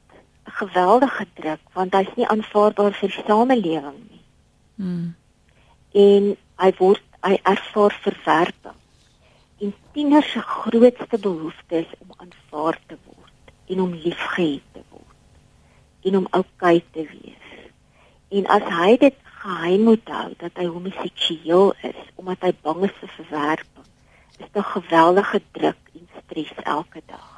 'n 0.47 0.57
Geweldige 0.63 1.27
druk 1.35 1.61
want 1.73 1.93
hy's 1.93 2.15
nie 2.17 2.29
aanvaarbaar 2.29 2.93
vir 2.93 3.09
die 3.09 3.25
samelewing 3.27 4.01
nie. 4.11 4.25
Hmm. 4.75 5.15
En 5.93 6.37
hy 6.57 6.73
word 6.79 7.03
hy 7.21 7.39
ervaar 7.43 7.95
verwerping 8.03 8.79
en 9.59 9.75
tieners 9.93 10.31
se 10.33 10.41
grootste 10.41 11.19
behoefte 11.19 11.77
is 11.77 11.93
om 11.99 12.13
aanvaar 12.17 12.79
te 12.87 12.97
word 13.05 13.53
en 13.67 13.81
om 13.81 13.95
liefgehad 13.95 14.67
te 14.73 14.83
word 14.89 16.07
en 16.07 16.17
om 16.17 16.29
oukei 16.31 16.85
te 16.91 17.03
wees. 17.11 17.49
En 18.29 18.47
as 18.55 18.69
hy 18.79 18.93
dit 19.03 19.17
geheim 19.41 19.89
moet 19.89 20.13
hou 20.15 20.29
dat 20.39 20.61
hy 20.61 20.69
homoseksueel 20.71 21.75
is 21.91 21.99
omdat 22.15 22.47
hy 22.47 22.53
bang 22.63 22.87
is 22.87 22.95
vir 23.01 23.13
verwerping, 23.17 23.89
is 24.39 24.45
dit 24.45 24.57
'n 24.63 24.71
geweldige 24.75 25.43
druk 25.59 25.83
en 25.95 26.09
stres 26.23 26.55
elke 26.63 27.03
dag. 27.07 27.35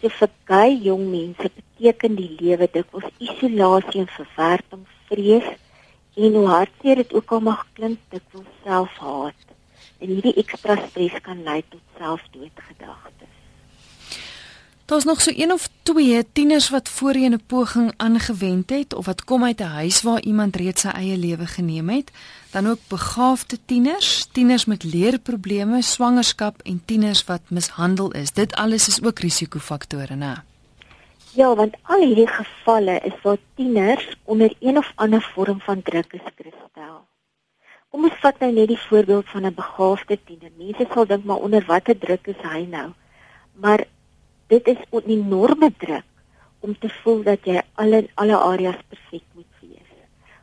Dit 0.00 0.12
vir 0.12 0.30
gay 0.50 0.78
jong 0.88 1.06
mense 1.10 1.50
beteken 1.60 2.14
die 2.16 2.32
lewe 2.40 2.68
dikwels 2.72 3.10
isolasie 3.18 4.00
en 4.02 4.12
verwerping, 4.18 4.86
vrees 5.06 5.48
en 6.16 6.34
hoe 6.34 6.46
hartseer 6.48 6.96
dit 6.96 7.12
ook 7.12 7.32
al 7.32 7.40
mag 7.40 7.66
klink, 7.72 7.98
dikwels 8.10 8.50
selfhaat 8.64 9.45
en 9.98 10.08
hierdie 10.08 10.34
ekstra 10.42 10.76
stres 10.88 11.20
kan 11.22 11.42
lei 11.42 11.62
tot 11.68 11.82
selfdoodgedagtes. 11.98 13.36
Daar's 14.86 15.04
nog 15.04 15.20
so 15.20 15.32
een 15.34 15.52
of 15.52 15.68
twee 15.82 16.32
tieners 16.32 16.68
wat 16.70 16.88
voorheen 16.88 17.32
'n 17.32 17.46
poging 17.46 17.92
aangewend 17.96 18.70
het 18.70 18.94
of 18.94 19.06
wat 19.06 19.24
kom 19.24 19.44
uit 19.44 19.60
'n 19.60 19.74
huis 19.80 20.02
waar 20.02 20.20
iemand 20.20 20.56
reeds 20.56 20.80
sy 20.80 20.88
eie 20.88 21.16
lewe 21.16 21.46
geneem 21.46 21.88
het, 21.88 22.10
dan 22.50 22.66
ook 22.66 22.78
begaafde 22.88 23.58
tieners, 23.64 24.28
tieners 24.32 24.64
met 24.64 24.84
leerprobleme, 24.84 25.82
swangerskap 25.82 26.60
en 26.62 26.82
tieners 26.84 27.24
wat 27.24 27.40
mishandel 27.48 28.10
is. 28.10 28.32
Dit 28.32 28.54
alles 28.54 28.88
is 28.88 29.02
ook 29.02 29.18
risikofaktore, 29.18 30.14
né? 30.14 30.42
Ja, 31.32 31.54
want 31.54 31.74
al 31.82 32.00
hierdie 32.00 32.28
gevalle 32.28 33.00
is 33.04 33.22
waar 33.22 33.36
tieners 33.54 34.16
onder 34.24 34.54
een 34.60 34.78
of 34.78 34.92
ander 34.94 35.22
vorm 35.34 35.60
van 35.60 35.82
druk 35.82 36.12
is 36.12 36.20
gestel. 36.36 37.06
Kom 37.94 38.06
ons 38.08 38.16
vat 38.22 38.40
nou 38.42 38.48
net 38.52 38.68
die 38.72 38.82
voorbeeld 38.88 39.28
van 39.32 39.46
'n 39.46 39.54
begaafde 39.54 40.16
tiener. 40.28 40.50
Mense 40.58 40.86
sal 40.92 41.06
dink 41.06 41.24
maar 41.24 41.44
onder 41.46 41.64
watter 41.66 41.98
druk 41.98 42.26
is 42.32 42.42
hy 42.42 42.66
nou? 42.70 42.88
Maar 43.62 43.84
dit 44.48 44.66
is 44.66 44.80
'n 44.90 45.10
enorme 45.16 45.70
druk 45.78 46.08
om 46.60 46.78
te 46.78 46.88
voel 46.88 47.22
dat 47.22 47.44
jy 47.44 47.62
alle 47.74 48.08
alle 48.14 48.36
areas 48.36 48.80
perfek 48.88 49.22
moet 49.34 49.52
wees. 49.60 49.90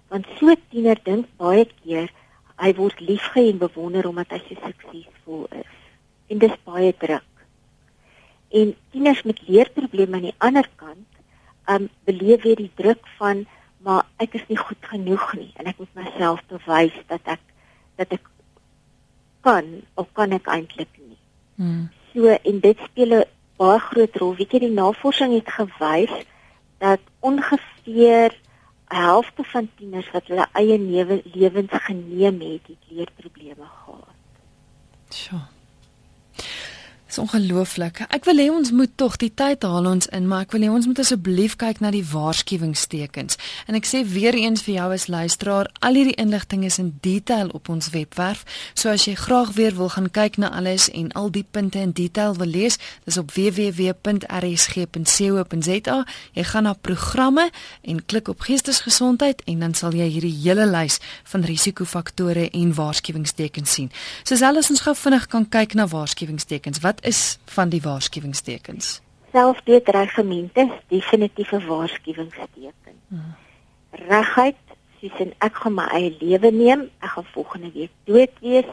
Want 0.08 0.26
so 0.38 0.50
'n 0.50 0.62
tiener 0.70 1.00
dink 1.04 1.26
baie 1.38 1.66
keer 1.84 2.10
hy 2.58 2.74
word 2.74 3.00
liefgehad 3.00 3.52
en 3.52 3.58
bewonder 3.58 4.08
omdat 4.08 4.30
hy 4.30 4.40
so 4.40 4.56
suksesvol 4.56 5.46
is. 5.52 5.74
En 6.28 6.38
dis 6.38 6.64
baie 6.64 6.94
druk. 6.98 7.32
En 8.52 8.76
tieners 8.92 9.24
met 9.24 9.48
leerprobleme 9.48 10.16
aan 10.16 10.30
die 10.30 10.36
ander 10.38 10.70
kant, 10.76 11.08
um 11.68 11.90
beleef 12.04 12.42
weer 12.42 12.56
die 12.56 12.72
druk 12.76 13.08
van 13.18 13.46
maar 13.84 14.06
ek 14.24 14.38
is 14.40 14.46
nie 14.48 14.58
goed 14.58 14.86
genoeg 14.92 15.26
nie 15.40 15.52
en 15.60 15.68
ek 15.72 15.80
moet 15.82 15.98
myself 16.00 16.44
bewys 16.52 16.96
dat 17.12 17.34
ek 17.36 17.42
dat 18.00 18.16
ek 18.16 18.30
kan 19.44 19.68
of 20.00 20.08
kan 20.18 20.32
ek 20.32 20.48
eintlik 20.48 20.92
nie. 20.98 21.18
Hmm. 21.60 21.90
So 22.14 22.32
en 22.32 22.60
dit 22.64 22.80
speel 22.88 23.20
'n 23.20 23.26
baie 23.58 23.80
groot 23.80 24.16
rol. 24.16 24.36
Weet 24.36 24.52
jy 24.52 24.60
die 24.60 24.78
navorsing 24.78 25.34
het 25.34 25.50
gewys 25.60 26.16
dat 26.80 27.02
ongeveer 27.20 28.32
'n 28.32 28.96
helfte 28.96 29.44
van 29.44 29.70
tieners 29.76 30.12
wat 30.12 30.28
hulle 30.28 30.48
eie 30.54 30.78
lewe 30.80 31.22
lewens 31.34 31.76
geneem 31.88 32.40
het, 32.42 32.68
het 32.68 32.84
leerprobleme 32.90 33.68
gehad. 33.84 34.18
Sjoe. 35.10 35.42
Dis 37.14 37.22
ongelooflik. 37.22 38.00
Ek 38.10 38.26
wil 38.26 38.40
hê 38.42 38.50
ons 38.50 38.72
moet 38.74 38.90
tog 38.98 39.20
die 39.22 39.30
tyd 39.30 39.62
haal 39.68 39.86
ons 39.86 40.08
in, 40.18 40.26
maar 40.26 40.48
ek 40.48 40.54
wil 40.56 40.64
hê 40.66 40.70
ons 40.74 40.88
moet 40.90 40.98
asseblief 40.98 41.54
kyk 41.62 41.78
na 41.84 41.94
die 41.94 42.02
waarskuwingstekens. 42.10 43.38
En 43.70 43.78
ek 43.78 43.86
sê 43.86 44.02
weer 44.02 44.34
eens 44.34 44.66
vir 44.66 44.80
jou 44.80 44.90
as 44.96 45.06
luisteraar, 45.14 45.70
al 45.86 45.94
hierdie 45.94 46.18
inligting 46.18 46.66
is 46.66 46.82
in 46.82 46.98
detail 47.06 47.54
op 47.54 47.70
ons 47.70 47.94
webwerf. 47.94 48.42
So 48.74 48.90
as 48.90 49.06
jy 49.06 49.14
graag 49.14 49.54
weer 49.54 49.78
wil 49.78 49.94
gaan 49.94 50.10
kyk 50.10 50.42
na 50.42 50.50
alles 50.58 50.90
en 50.90 51.14
al 51.14 51.30
die 51.30 51.46
punte 51.46 51.78
in 51.86 51.94
detail 51.94 52.34
wil 52.40 52.50
lees, 52.50 52.82
dis 53.06 53.22
op 53.22 53.30
www.rsg.co.za. 53.38 54.18
Jy 56.34 56.46
gaan 56.50 56.66
na 56.66 56.74
programme 56.74 57.54
en 57.86 58.02
klik 58.10 58.26
op 58.34 58.42
geestesgesondheid 58.50 59.46
en 59.54 59.62
dan 59.68 59.78
sal 59.78 59.94
jy 59.94 60.10
hierdie 60.18 60.34
hele 60.48 60.66
lys 60.66 60.98
van 61.30 61.46
risikofaktore 61.46 62.50
en 62.50 62.74
waarskuwingstekens 62.74 63.70
sien. 63.70 63.94
Soos 64.26 64.42
alles 64.42 64.74
ons 64.74 64.82
gou 64.82 64.98
vinnig 64.98 65.30
kan 65.30 65.46
kyk 65.46 65.78
na 65.78 65.86
waarskuwingstekens. 65.94 66.82
Wat 66.82 67.03
is 67.04 67.40
van 67.46 67.70
die 67.70 67.82
waarskuwingstekens? 67.82 69.02
Selfdoodreigemente 69.32 70.62
is 70.62 70.80
definitief 70.88 71.52
'n 71.52 71.66
waarskuwingsteken. 71.68 72.96
Hmm. 73.08 73.36
Regheid, 73.92 74.56
soos 75.00 75.20
in 75.20 75.34
ek 75.38 75.56
gaan 75.56 75.74
my 75.74 75.88
eie 75.92 76.16
lewe 76.20 76.52
neem, 76.52 76.90
ek 77.00 77.10
gaan 77.10 77.26
volgende 77.34 77.72
week 77.72 77.92
dood 78.04 78.34
wees, 78.40 78.70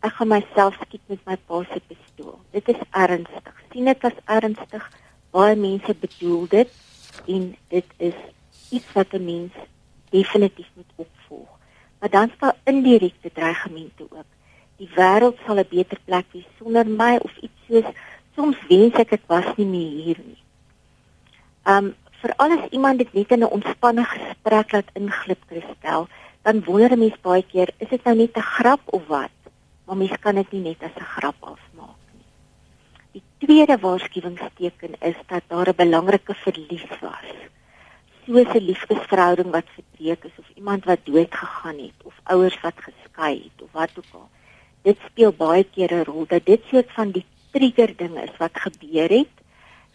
ek 0.00 0.12
gaan 0.12 0.28
myself 0.28 0.74
skiet 0.86 1.00
met 1.06 1.18
my 1.24 1.36
pa 1.46 1.62
se 1.62 1.80
pistool. 1.86 2.38
Dit 2.50 2.68
is 2.68 2.80
ernstig. 2.90 3.54
sien 3.72 3.84
dit 3.84 4.04
as 4.04 4.18
ernstig. 4.24 4.90
Baie 5.32 5.56
mense 5.56 5.94
bedoel 5.94 6.46
dit 6.48 6.70
en 7.26 7.56
dit 7.68 7.84
is 7.96 8.18
iets 8.70 8.92
wat 8.92 9.12
'n 9.12 9.24
mens 9.24 9.52
definitief 10.10 10.68
moet 10.74 10.92
opvolg. 10.96 11.48
Maar 11.98 12.10
dan 12.10 12.30
staan 12.36 12.52
indirekte 12.64 13.30
dreigemente 13.32 14.02
ook 14.02 14.24
die 14.82 14.90
wêreld 14.98 15.38
sal 15.46 15.58
'n 15.62 15.68
beter 15.70 15.98
plek 16.06 16.26
wees 16.34 16.48
sonder 16.58 16.86
my 16.86 17.14
of 17.26 17.32
iets 17.46 17.60
soos 17.66 17.88
soms 18.34 18.58
wens 18.70 18.96
ek 19.02 19.10
dit 19.14 19.24
was 19.32 19.48
nie 19.58 19.68
meer 19.74 19.92
hier 20.04 20.20
nie. 20.30 20.42
Um 21.74 21.94
vir 22.22 22.32
alles 22.44 22.64
iemand 22.76 22.98
dit 23.02 23.12
net 23.18 23.30
in 23.36 23.44
'n 23.44 23.54
ontspanne 23.58 24.04
gesprek 24.14 24.72
laat 24.72 24.90
inglip 25.00 25.42
kristel, 25.50 26.08
dan 26.42 26.64
wonder 26.66 26.92
'n 26.92 26.98
mens 26.98 27.18
baie 27.28 27.44
keer, 27.52 27.68
is 27.78 27.88
dit 27.94 28.04
nou 28.04 28.16
net 28.16 28.36
'n 28.36 28.50
grap 28.56 28.82
of 28.86 29.06
wat? 29.06 29.38
Maar 29.86 29.96
mens 29.96 30.18
kan 30.20 30.34
dit 30.34 30.52
nie 30.52 30.64
net 30.68 30.82
as 30.82 30.96
'n 30.96 31.12
grap 31.16 31.38
afmaak 31.40 32.02
nie. 32.18 32.28
Die 33.12 33.26
tweede 33.38 33.78
waarskuwingsteken 33.78 34.92
is 35.00 35.18
dat 35.26 35.42
daar 35.46 35.68
'n 35.68 35.80
belangrike 35.84 36.34
verlies 36.34 36.88
was. 37.00 37.30
Soos 38.26 38.54
'n 38.54 38.66
liefdesverhouding 38.70 39.50
wat 39.50 39.74
verbreek 39.78 40.24
is 40.24 40.36
of 40.38 40.48
iemand 40.54 40.84
wat 40.84 41.06
dood 41.06 41.34
gegaan 41.34 41.78
het 41.78 41.98
of 42.02 42.14
ouers 42.24 42.60
wat 42.60 42.74
geskei 42.76 43.34
het 43.46 43.62
of 43.62 43.72
wat 43.72 43.90
ook 43.98 44.12
al 44.12 44.28
dit 44.82 44.98
speel 45.06 45.32
baie 45.32 45.64
keer 45.64 45.92
'n 45.92 46.04
rol 46.04 46.26
dat 46.26 46.46
dit 46.46 46.62
soort 46.70 46.90
van 46.92 47.10
die 47.10 47.24
trigger 47.52 47.96
ding 47.96 48.16
is 48.22 48.36
wat 48.38 48.50
gebeur 48.54 49.08
het. 49.08 49.34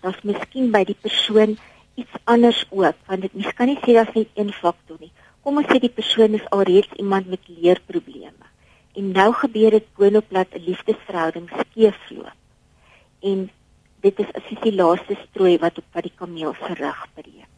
Daar's 0.02 0.22
miskien 0.24 0.72
by 0.72 0.84
die 0.84 0.98
persoon 1.02 1.58
iets 1.96 2.16
anders 2.24 2.66
ook, 2.70 2.96
want 3.06 3.22
dit 3.22 3.34
mens 3.34 3.54
kan 3.54 3.68
nie 3.68 3.80
sê 3.82 3.94
daar's 3.94 4.14
net 4.14 4.30
een 4.34 4.54
faktor 4.54 4.98
nie. 5.00 5.12
Kom 5.42 5.58
ons 5.58 5.68
sê 5.68 5.80
die 5.80 5.94
persoon 5.94 6.34
is 6.38 6.50
alreeds 6.50 6.92
iemand 7.02 7.28
met 7.28 7.48
leerprobleme. 7.48 8.48
En 8.94 9.12
nou 9.12 9.34
gebeur 9.34 9.72
dit 9.72 9.88
boonop 9.96 10.26
dat 10.30 10.48
'n 10.54 10.64
liefdesverhouding 10.70 11.50
skeefloop. 11.50 12.38
En 13.22 13.50
dit 14.02 14.20
is 14.20 14.34
as 14.34 14.62
die 14.62 14.76
laaste 14.76 15.18
strooi 15.30 15.58
wat 15.58 15.78
op 15.78 15.86
wat 15.94 16.04
die 16.04 16.16
kameel 16.16 16.54
se 16.54 16.74
rug 16.74 17.08
breek. 17.14 17.56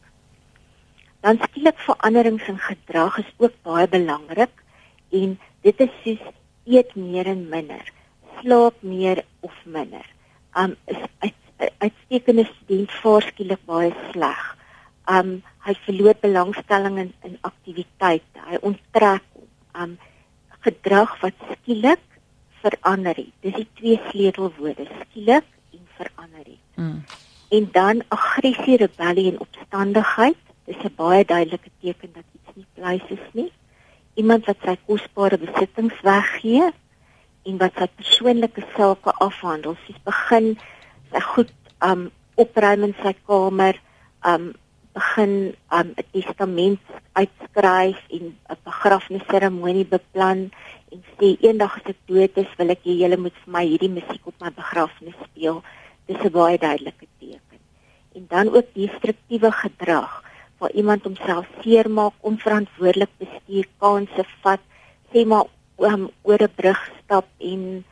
Dan 1.20 1.38
skielik 1.42 1.78
veranderings 1.78 2.48
in 2.48 2.58
gedrag 2.58 3.18
is 3.18 3.32
ook 3.36 3.52
baie 3.62 3.88
belangrik 3.88 4.62
en 5.12 5.38
dit 5.60 5.80
is 5.80 5.90
soos 6.04 6.22
eet 6.70 6.94
meer 6.94 7.26
en 7.26 7.48
minder, 7.50 7.84
slaap 8.40 8.82
meer 8.82 9.24
of 9.46 9.54
minder. 9.64 10.06
Um 10.56 10.76
is 10.90 10.98
uitstekende 11.78 12.46
student 12.48 12.92
voorskielik 13.02 13.62
baie 13.68 13.92
sleg. 14.10 14.42
Um 15.10 15.40
hy 15.66 15.74
verloor 15.84 16.16
belangstelling 16.20 16.98
in, 17.02 17.10
in 17.26 17.36
aktiwiteite. 17.46 18.44
Hy 18.48 18.60
onttrek 18.70 19.26
um 19.76 19.98
gedrag 20.64 21.12
wat 21.22 21.36
skielik 21.52 22.02
verander 22.60 23.16
het. 23.16 23.32
Dis 23.44 23.56
die 23.56 23.68
twee 23.80 24.00
sleutelwoorde, 24.10 24.86
skielik 25.04 25.46
en 25.72 25.86
verander 25.96 26.44
het. 26.44 26.64
Mm. 26.76 26.98
En 27.50 27.68
dan 27.72 28.02
aggressie, 28.08 28.76
rebellie 28.76 29.30
en 29.32 29.40
opstandigheid. 29.40 30.38
Dis 30.68 30.82
'n 30.84 30.94
baie 30.96 31.24
duidelike 31.24 31.70
teken 31.80 32.12
dat 32.12 32.26
iets 32.34 32.56
nie 32.56 32.66
pleis 32.74 33.06
is 33.08 33.26
nie 33.32 33.50
iemand 34.18 34.46
wat 34.46 34.58
sy 34.64 34.76
kosbare 34.86 35.38
besittings 35.38 35.98
weggee 36.06 36.70
en 37.46 37.60
wat 37.60 37.76
sy 37.78 37.88
persoonlike 37.98 38.64
sake 38.76 39.14
afhandel. 39.26 39.76
Sy's 39.86 40.00
begin 40.06 40.56
sy 41.12 41.22
goed 41.32 41.52
um 41.84 42.08
opruim 42.40 42.88
in 42.88 42.96
sy 43.02 43.14
kamer, 43.28 43.78
um 44.26 44.52
begin 44.94 45.54
um 45.70 45.94
'n 45.94 46.06
testament 46.12 46.80
uitskryf 47.14 47.98
en 48.10 48.24
'n 48.34 48.58
begrafnisseremonie 48.64 49.86
beplan 49.86 50.50
en 50.92 51.00
sê 51.16 51.36
eendag 51.40 51.76
as 51.76 51.86
ek 51.92 52.00
dood 52.06 52.34
is, 52.36 52.50
wil 52.58 52.70
ek 52.70 52.82
hê 52.84 52.98
julle 53.02 53.16
moet 53.16 53.36
vir 53.44 53.52
my 53.56 53.64
hierdie 53.66 53.96
musiek 53.98 54.26
op 54.26 54.34
my 54.40 54.50
begrafnis 54.50 55.18
speel. 55.30 55.62
Dis 56.06 56.18
'n 56.24 56.32
baie 56.32 56.58
duidelike 56.58 57.06
teken. 57.20 57.60
En 58.14 58.26
dan 58.28 58.48
ook 58.48 58.74
destruktiewe 58.74 59.52
gedrag 59.52 60.29
waar 60.60 60.72
iemand 60.76 61.06
homself 61.08 61.48
seermaak, 61.64 62.12
onverantwoordelik 62.20 63.12
bestuur, 63.18 63.66
kansse 63.80 64.24
vat, 64.44 64.60
sê 65.12 65.24
maar 65.24 65.48
um, 65.88 66.10
oor 66.22 66.42
'n 66.42 66.54
brug 66.56 66.80
stap 67.02 67.26
en 67.38 67.84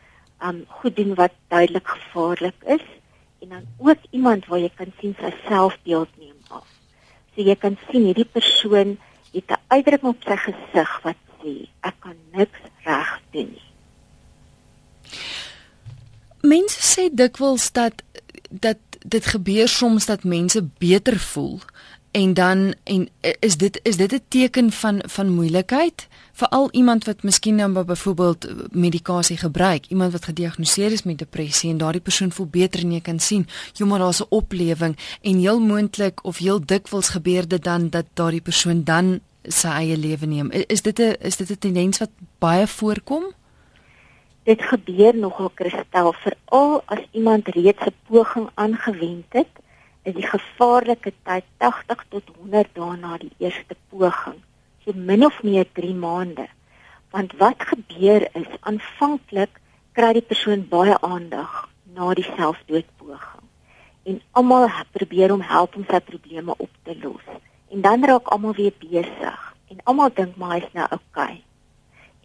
um 0.49 0.65
goed 0.69 0.97
doen 0.97 1.15
wat 1.15 1.33
duidelik 1.49 1.89
gevaarlik 1.89 2.59
is 2.67 2.85
en 3.41 3.49
dan 3.49 3.65
ook 3.79 3.99
iemand 4.11 4.47
waar 4.47 4.59
jy 4.59 4.71
kan 4.75 4.93
sien 5.01 5.15
sy 5.19 5.33
selfbeeld 5.49 6.09
neem 6.19 6.37
af. 6.49 6.67
So 7.35 7.43
jy 7.43 7.57
kan 7.57 7.79
sien 7.91 8.05
hierdie 8.05 8.29
persoon 8.29 8.99
het 9.33 9.51
'n 9.51 9.63
uitdrukking 9.69 10.13
op 10.15 10.23
sy 10.23 10.37
gesig 10.37 10.93
wat 11.03 11.17
sê 11.41 11.69
ek 11.81 11.95
kan 12.01 12.17
niks 12.33 12.61
reg 12.85 13.21
doen 13.31 13.51
nie. 13.55 13.69
Mense 16.41 16.81
sê 16.83 17.09
dikwels 17.11 17.73
dat 17.73 18.03
dat 18.51 18.79
dit 18.99 19.27
gebeur 19.27 19.69
soms 19.69 20.07
dat 20.07 20.25
mense 20.25 20.63
beter 20.79 21.19
voel 21.19 21.61
en 22.11 22.35
dan 22.35 22.75
en 22.85 23.09
is 23.39 23.57
dit 23.57 23.81
is 23.83 23.97
dit 23.97 24.13
'n 24.13 24.23
teken 24.29 24.73
van 24.73 25.03
van 25.07 25.29
moeilikheid? 25.29 26.09
Veral 26.33 26.69
iemand 26.71 27.05
wat 27.05 27.23
miskien 27.23 27.55
nou 27.55 27.85
byvoorbeeld 27.85 28.49
medikasie 28.73 29.37
gebruik 29.37 29.87
iemand 29.87 30.13
wat 30.13 30.25
gediagnoseer 30.25 30.93
is 30.93 31.03
met 31.03 31.19
depressie 31.19 31.71
en 31.71 31.79
daardie 31.79 32.01
persoon 32.01 32.33
voel 32.33 32.47
beter 32.47 32.81
en 32.81 32.93
jy 32.93 33.01
kan 33.01 33.19
sien 33.19 33.47
jy 33.73 33.87
maar 33.87 33.99
daar's 33.99 34.21
'n 34.21 34.27
oplewing. 34.29 34.97
En 35.23 35.39
heel 35.39 35.61
moontlik 35.61 36.25
of 36.25 36.39
heel 36.39 36.61
dikwels 36.67 37.09
gebeur 37.09 37.49
dit 37.49 37.65
dan 37.65 37.89
dat 37.89 38.05
daardie 38.15 38.41
persoon 38.41 38.85
dan 38.85 39.21
sy 39.43 39.69
eie 39.69 39.97
lewe 39.97 40.27
neem. 40.27 40.51
Is 40.51 40.83
dit 40.83 40.99
'n 40.99 41.17
is 41.21 41.37
dit 41.37 41.51
'n 41.51 41.59
tendens 41.59 41.99
wat 41.99 42.11
baie 42.39 42.67
voorkom? 42.67 43.25
Dit 44.43 44.63
gebeur 44.63 45.17
nogal 45.17 45.51
kristel 45.55 46.13
veral 46.13 46.83
as 46.85 47.01
iemand 47.11 47.49
reeds 47.49 47.85
'n 47.85 47.95
poging 48.09 48.49
aangewend 48.55 49.25
het 49.29 49.49
is 50.09 50.17
die 50.17 50.27
gevaarlike 50.27 51.13
tyd 51.29 51.47
80 51.61 52.05
tot 52.13 52.29
100 52.37 52.71
dae 52.77 52.97
na 52.97 53.17
die 53.21 53.33
eerste 53.45 53.77
poging, 53.93 54.39
so 54.85 54.95
min 55.11 55.27
of 55.27 55.43
meer 55.45 55.67
3 55.79 55.95
maande. 56.05 56.47
Want 57.13 57.35
wat 57.41 57.65
gebeur 57.71 58.25
is 58.41 58.49
aanvanklik 58.71 59.61
kry 59.97 60.13
die 60.17 60.25
persoon 60.31 60.65
baie 60.71 60.97
aandag 61.05 61.67
na 61.97 62.15
die 62.17 62.27
selfdoodpoging 62.29 63.45
en 64.09 64.21
almal 64.41 64.71
probeer 64.97 65.35
om 65.35 65.43
help 65.45 65.75
om 65.77 65.85
sy 65.89 65.99
probleme 66.01 66.55
op 66.57 66.71
te 66.89 66.95
los. 67.03 67.25
En 67.69 67.83
dan 67.85 68.07
raak 68.09 68.31
almal 68.33 68.57
weer 68.57 68.73
besig 68.81 69.43
en 69.69 69.83
almal 69.85 70.15
dink 70.17 70.39
maar 70.41 70.55
hy's 70.57 70.71
nou 70.73 70.87
oukei. 70.87 71.35
Okay. 71.35 71.37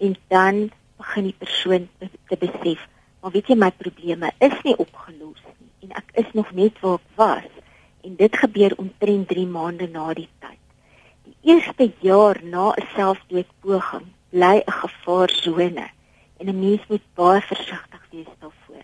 En 0.08 0.16
dan 0.32 0.62
begin 1.02 1.28
die 1.28 1.36
persoon 1.40 1.90
te 2.00 2.40
besef, 2.40 2.88
maar 3.20 3.36
weet 3.36 3.52
jy 3.52 3.60
my 3.60 3.72
probleme 3.76 4.32
is 4.40 4.56
nie 4.64 4.78
opgelos 4.80 5.44
nie 5.58 5.90
en 5.90 6.00
ek 6.00 6.16
is 6.24 6.32
nog 6.38 6.52
net 6.56 6.80
waar 6.80 7.02
ek 7.02 7.20
was 7.20 7.63
en 8.04 8.16
dit 8.20 8.38
gebeur 8.38 8.74
omtrent 8.78 9.28
3 9.28 9.46
maande 9.48 9.88
na 9.88 10.14
die 10.14 10.30
tyd. 10.44 10.60
Die 11.24 11.54
eerste 11.54 11.92
jaar 12.00 12.40
na 12.44 12.72
'n 12.72 12.88
selfdoodpoging 12.96 14.08
bly 14.30 14.56
'n 14.62 14.78
gevaarsone 14.82 15.88
en 16.40 16.48
'n 16.48 16.60
mens 16.60 16.84
moet 16.90 17.06
baie 17.16 17.42
versigtig 17.42 18.04
wees 18.12 18.34
daarvoor. 18.40 18.84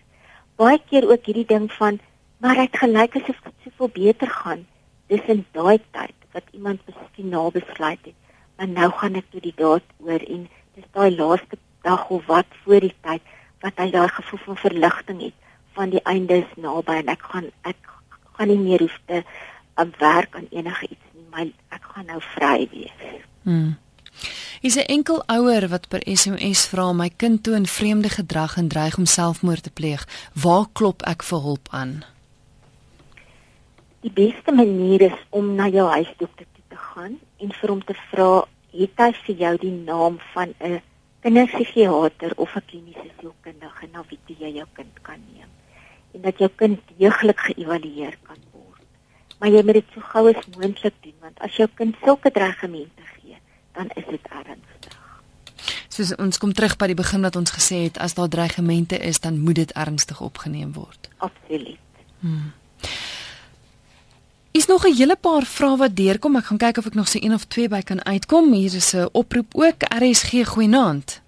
Baie 0.56 0.80
keer 0.88 1.10
ook 1.10 1.24
hierdie 1.24 1.50
ding 1.54 1.72
van 1.72 2.00
maar 2.40 2.54
dit 2.54 2.76
gelyk 2.82 3.16
asof 3.16 3.40
dit 3.44 3.54
soveel 3.64 3.90
beter 3.92 4.30
gaan. 4.30 4.66
Dis 5.06 5.24
in 5.26 5.44
daai 5.52 5.78
tyd 5.90 6.16
wat 6.32 6.46
iemand 6.50 6.80
miskien 6.86 7.28
na 7.28 7.50
besluit 7.50 8.04
het, 8.04 8.18
maar 8.56 8.68
nou 8.68 8.90
gaan 8.90 9.14
ek 9.14 9.26
tot 9.30 9.42
die 9.42 9.56
daad 9.56 9.86
oor 9.98 10.22
en 10.34 10.48
dis 10.74 10.88
daai 10.92 11.10
laaste 11.16 11.58
dag 11.82 12.08
of 12.08 12.26
wat 12.26 12.46
voor 12.64 12.80
die 12.80 12.94
tyd 13.00 13.22
wat 13.60 13.76
hy 13.76 13.90
daai 13.90 14.08
gevoel 14.08 14.40
van 14.44 14.56
verligting 14.56 15.20
het 15.20 15.36
van 15.76 15.90
die 15.90 16.02
einde 16.02 16.40
is 16.44 16.56
naby 16.56 17.00
en 17.02 17.12
ek 17.12 17.22
gaan 17.32 17.48
ek 17.68 17.99
gaan 18.40 18.48
nie 18.48 18.58
meer 18.58 18.80
hoef 18.80 18.98
te 19.04 19.22
um, 19.76 19.92
werk 19.98 20.36
aan 20.36 20.48
enige 20.50 20.88
iets 20.88 21.08
nie, 21.12 21.26
maar 21.30 21.48
ek 21.76 21.88
gaan 21.92 22.06
nou 22.08 22.20
vry 22.32 22.68
wees. 22.72 23.02
Hmm. 23.44 23.76
Hier's 24.60 24.76
'n 24.76 24.88
enkel 24.96 25.22
ouer 25.26 25.68
wat 25.68 25.88
per 25.88 26.00
SMS 26.04 26.66
vra 26.72 26.92
my 26.92 27.10
kind 27.16 27.42
toon 27.42 27.66
vreemde 27.66 28.08
gedrag 28.08 28.56
en 28.56 28.68
dreig 28.68 28.96
om 28.96 29.06
selfmoord 29.06 29.62
te 29.62 29.70
pleeg. 29.70 30.06
Waar 30.32 30.66
klop 30.72 31.02
ek 31.02 31.22
vir 31.22 31.40
hulp 31.40 31.68
aan? 31.70 32.04
Die 34.00 34.12
beste 34.12 34.52
manier 34.52 35.00
is 35.00 35.20
om 35.30 35.54
na 35.54 35.68
jou 35.68 35.88
huisdokter 35.88 36.46
toe 36.52 36.64
te 36.68 36.76
gaan 36.76 37.18
en 37.36 37.52
vir 37.52 37.68
hom 37.68 37.84
te 37.84 37.96
vra, 38.10 38.44
het 38.72 38.96
hy 38.96 39.12
vir 39.12 39.36
jou 39.36 39.56
die 39.56 39.76
naam 39.84 40.18
van 40.32 40.54
'n 40.60 40.80
kinderpsigiater 41.20 42.32
of 42.36 42.56
'n 42.56 42.64
kliniese 42.66 43.10
sielkundige 43.20 43.86
na 43.92 44.04
wie 44.08 44.36
jy 44.38 44.56
jou 44.56 44.66
kind 44.72 45.02
kan 45.02 45.20
neem 45.34 45.59
en 46.12 46.20
dat 46.20 46.38
jou 46.38 46.50
kind 46.56 46.80
deeglik 46.98 47.40
geëvalueer 47.40 48.16
kan 48.22 48.40
word. 48.52 48.86
Maar 49.38 49.48
jy 49.48 49.62
moet 49.64 49.80
dit 49.80 49.92
so 49.94 50.00
gou 50.12 50.24
as 50.32 50.48
moontlik 50.56 50.94
doen 51.02 51.16
want 51.20 51.38
as 51.40 51.56
jou 51.56 51.68
kind 51.74 51.96
sulke 52.04 52.30
dreigemente 52.30 53.06
gee, 53.14 53.36
dan 53.72 53.90
is 53.94 54.06
dit 54.08 54.30
ernstig. 54.30 54.96
Soos 55.88 56.14
ons 56.16 56.38
kom 56.38 56.52
terug 56.56 56.76
by 56.80 56.86
die 56.92 56.98
begin 56.98 57.26
wat 57.26 57.36
ons 57.36 57.52
gesê 57.52 57.84
het, 57.88 57.98
as 57.98 58.14
daar 58.14 58.30
dreigemente 58.30 58.98
is, 58.98 59.20
dan 59.20 59.40
moet 59.42 59.58
dit 59.58 59.72
ernstig 59.72 60.20
opgeneem 60.20 60.72
word. 60.72 61.10
Absoluut. 61.18 61.78
Hmm. 62.20 62.52
Is 64.52 64.66
nog 64.66 64.86
'n 64.86 64.94
hele 64.94 65.16
paar 65.16 65.44
vrae 65.44 65.76
wat 65.76 65.96
deurkom. 65.96 66.36
Ek 66.36 66.44
gaan 66.44 66.58
kyk 66.58 66.78
of 66.78 66.86
ek 66.86 66.94
nog 66.94 67.08
se 67.08 67.22
een 67.22 67.34
of 67.34 67.44
twee 67.44 67.68
by 67.68 67.82
kan 67.82 68.04
uitkom. 68.04 68.52
Hier 68.52 68.74
is 68.74 68.94
'n 68.94 69.08
oproep 69.12 69.54
ook. 69.54 69.82
RSG 70.00 70.46
goeienaand. 70.46 71.20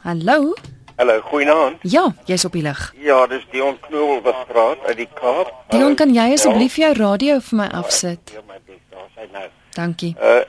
Hallo. 0.00 0.54
Hallo, 0.96 1.20
goeienaand. 1.20 1.78
Ja, 1.82 2.04
jy's 2.24 2.44
op 2.44 2.52
die 2.54 2.62
lig. 2.62 2.80
Ja, 3.02 3.26
dis 3.26 3.42
Dion 3.50 3.80
Knool 3.80 4.20
wat 4.22 4.46
praat 4.46 4.84
uit 4.86 4.96
die 4.96 5.08
Kaap. 5.14 5.50
Dion, 5.72 5.96
kan 5.98 6.12
jy 6.14 6.28
asseblief 6.36 6.76
jou 6.78 6.92
radio 6.94 7.40
vir 7.42 7.58
my 7.58 7.66
afsit? 7.80 8.30
Ja, 8.36 8.42
my 8.46 8.60
bes, 8.66 8.78
daar 8.94 9.08
sê 9.16 9.26
nou. 9.32 9.48
Dankie. 9.74 10.12
Uh 10.22 10.44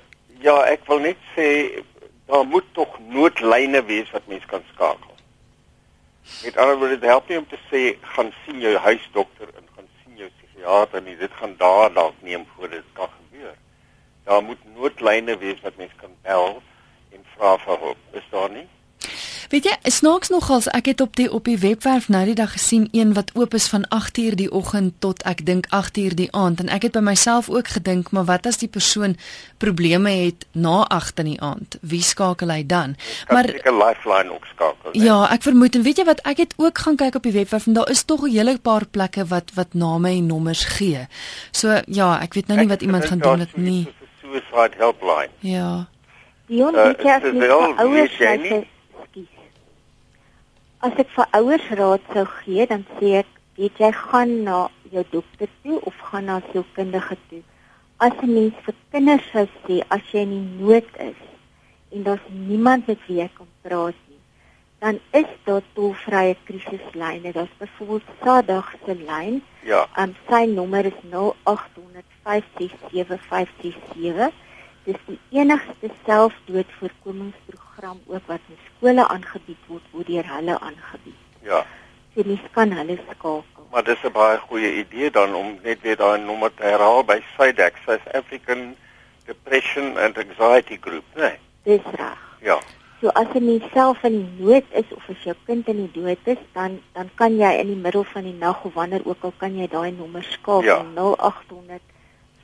ja, 0.46 0.60
ek 0.70 0.86
wil 0.86 1.02
net 1.02 1.18
sê 1.34 1.48
daar 2.30 2.46
moet 2.46 2.68
tog 2.78 3.00
noodlyne 3.10 3.82
wees 3.90 4.12
wat 4.14 4.28
mens 4.30 4.46
kan 4.46 4.62
skakel. 4.74 5.16
Met 6.44 6.58
ander 6.62 6.78
woorde, 6.78 7.00
dit 7.00 7.10
help 7.10 7.30
nie 7.30 7.42
om 7.42 7.48
te 7.50 7.58
sê 7.72 7.84
gaan 8.14 8.30
sien 8.44 8.62
jou 8.62 8.76
huisdokter 8.86 9.50
en 9.50 9.66
psigiater 10.66 11.02
nie. 11.02 11.18
Dit 11.18 11.34
gaan 11.42 11.56
daar 11.58 11.94
dalk 11.94 12.22
neem 12.22 12.46
voor 12.56 12.70
dit 12.70 12.86
kan 12.94 13.10
gebeur. 13.18 13.58
Daar 14.24 14.44
moet 14.44 14.62
noodlyne 14.76 15.38
wees 15.38 15.62
wat 15.62 15.78
mens 15.78 15.92
kan 15.98 16.14
bel 16.22 16.62
en 17.14 17.26
vra 17.36 17.58
vir 17.66 17.78
hulp. 17.80 17.98
Is 18.14 18.30
daar 18.30 18.50
nie? 18.50 18.68
Weet 19.50 19.68
jy, 19.70 19.74
snaaks 19.94 20.32
nogals, 20.34 20.66
ek 20.74 20.88
het 20.90 21.02
op 21.04 21.16
die 21.20 21.28
op 21.30 21.46
die 21.46 21.58
webwerf 21.62 22.08
nou 22.10 22.24
die 22.26 22.36
dag 22.38 22.56
gesien 22.56 22.88
een 22.92 23.14
wat 23.14 23.30
oop 23.38 23.54
is 23.54 23.68
van 23.70 23.86
8uur 23.94 24.34
die 24.40 24.50
oggend 24.50 24.96
tot 25.06 25.22
ek 25.30 25.44
dink 25.46 25.68
8uur 25.70 26.16
die 26.18 26.32
aand 26.34 26.64
en 26.64 26.72
ek 26.74 26.88
het 26.88 26.96
by 26.98 27.04
myself 27.06 27.50
ook 27.54 27.70
gedink, 27.78 28.10
maar 28.10 28.26
wat 28.26 28.50
as 28.50 28.58
die 28.64 28.70
persoon 28.72 29.14
probleme 29.62 30.10
het 30.10 30.48
na 30.58 30.82
8 30.90 31.22
in 31.22 31.30
die 31.36 31.42
aand? 31.42 31.78
Wie 31.86 32.02
skakel 32.02 32.50
hy 32.50 32.66
dan? 32.66 32.98
Maar 33.30 33.52
ek 33.54 33.70
'n 33.70 33.78
lifeline 33.78 34.34
ook 34.34 34.46
skakel. 34.46 34.90
Nee? 34.94 35.04
Ja, 35.04 35.30
ek 35.30 35.42
vermoed 35.42 35.76
en 35.76 35.84
weet 35.84 35.98
jy 35.98 36.06
wat, 36.06 36.22
ek 36.26 36.38
het 36.38 36.54
ook 36.58 36.78
gaan 36.78 36.96
kyk 36.96 37.16
op 37.16 37.24
die 37.24 37.38
webwerf 37.38 37.68
en 37.68 37.74
daar 37.74 37.90
is 37.90 38.04
tog 38.04 38.26
'n 38.26 38.32
hele 38.32 38.58
paar 38.58 38.86
plekke 38.86 39.26
wat 39.26 39.52
wat 39.54 39.74
name 39.74 40.10
en 40.10 40.26
nommers 40.26 40.66
gee. 40.66 41.08
So 41.52 41.82
ja, 41.86 42.20
ek 42.22 42.34
weet 42.34 42.48
nou 42.48 42.60
nie 42.60 42.68
wat 42.68 42.82
iemand 42.82 43.06
gaan 43.06 43.20
doen 43.20 43.40
dit 43.40 43.58
nie. 43.58 43.94
Suicide 44.22 44.74
helpline. 44.78 45.30
Ja. 45.40 45.88
Die 46.48 46.66
onthou 46.66 46.90
uh, 46.90 47.04
jy 47.04 47.10
as 47.10 47.78
ouers 47.78 48.18
jy 48.18 48.66
As 50.86 50.94
ek 51.02 51.10
vir 51.16 51.26
ouers 51.34 51.68
raad 51.80 52.04
sou 52.14 52.24
gee, 52.30 52.66
dan 52.70 52.84
sê 53.00 53.16
ek, 53.24 53.30
weet 53.58 53.80
jy 53.82 53.88
gaan 53.98 54.34
na 54.46 54.58
jou 54.94 55.02
dokter 55.16 55.50
toe 55.64 55.80
of 55.90 55.96
gaan 56.10 56.28
na 56.30 56.36
jou 56.54 56.62
kundige 56.76 57.18
toe. 57.30 57.42
As 58.06 58.14
'n 58.22 58.30
mens 58.36 58.60
vir 58.66 58.76
kinders 58.92 59.26
sou 59.32 59.46
sê 59.64 59.80
as 59.96 60.04
jy 60.14 60.22
in 60.28 60.36
nood 60.60 60.86
is 61.08 61.22
en 61.94 62.04
daar's 62.06 62.28
niemand 62.30 62.88
met 62.88 63.02
wie 63.08 63.18
jy 63.22 63.30
kan 63.38 63.50
praat 63.64 63.98
nie, 64.10 64.22
dan 64.84 65.00
is 65.22 65.32
daar 65.48 65.66
tolvrye 65.74 66.36
krisislyne. 66.46 67.34
Daar's 67.34 67.58
byvoorbeeld 67.58 68.08
Sadag 68.22 68.70
se 68.86 68.94
lyn. 69.10 69.42
Ja. 69.64 69.88
Um 69.98 70.14
sy 70.30 70.46
nommer 70.46 70.86
is 70.86 71.00
0800 71.10 72.06
567 72.24 73.22
567. 73.30 74.34
Dis 74.86 75.02
die 75.08 75.20
enigste 75.40 75.90
selfdoodvoorkomingsprogram 76.06 77.65
ook 77.84 78.28
wat 78.28 78.40
in 78.48 78.58
skole 78.70 79.08
aangebied 79.08 79.58
word, 79.68 79.82
word 79.92 80.08
deur 80.08 80.28
hulle 80.28 80.60
aangebied. 80.60 81.22
Ja. 81.42 81.66
So 82.16 82.22
mens 82.26 82.40
kan 82.52 82.72
hulle 82.72 82.98
skakel. 83.10 83.44
Maar 83.72 83.84
dis 83.84 84.04
'n 84.04 84.12
baie 84.12 84.38
goeie 84.38 84.76
idee 84.76 85.12
dan 85.12 85.36
om 85.36 85.60
net 85.64 85.82
weer 85.82 85.96
daai 85.96 86.20
nommer 86.20 86.54
te 86.54 86.64
herhaal 86.64 87.04
by 87.04 87.22
SADAG, 87.38 87.74
South 87.86 88.14
African 88.14 88.76
Depression 89.26 89.98
and 89.98 90.18
Anxiety 90.18 90.78
Group, 90.82 91.04
né? 91.16 91.22
Nee? 91.22 91.40
Dis 91.64 91.92
reg. 91.92 92.18
Ja. 92.42 92.60
So 93.02 93.10
as 93.14 93.28
jy 93.34 93.40
nie 93.40 93.64
self 93.74 94.04
in 94.04 94.38
nood 94.40 94.64
is 94.72 94.94
of 94.96 95.10
as 95.10 95.24
jou 95.24 95.36
kind 95.46 95.68
in 95.68 95.78
die 95.78 95.92
dood 95.92 96.18
is, 96.24 96.38
dan 96.54 96.82
dan 96.94 97.10
kan 97.16 97.38
jy 97.38 97.52
in 97.60 97.68
die 97.68 97.76
middel 97.76 98.04
van 98.04 98.24
die 98.24 98.34
nag 98.34 98.64
of 98.64 98.74
wanneer 98.74 99.02
ook 99.06 99.24
al 99.28 99.34
kan 99.38 99.58
jy 99.58 99.68
daai 99.68 99.92
nommer 99.92 100.24
skakel 100.24 100.64
ja. 100.64 100.86
0800 100.96 101.82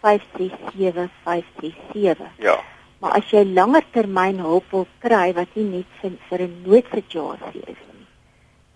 567567. 0.02 2.26
Ja. 2.38 2.60
Maar 3.02 3.18
as 3.18 3.32
jy 3.34 3.42
langer 3.50 3.86
termyn 3.96 4.42
hulp 4.46 4.68
wil 4.72 4.86
kry 5.02 5.32
wat 5.34 5.56
nie 5.58 5.66
net 5.70 5.96
vir, 6.02 6.18
vir 6.30 6.42
'n 6.46 6.62
noodsituasie 6.66 7.64
is 7.74 7.82
nie, 7.94 8.06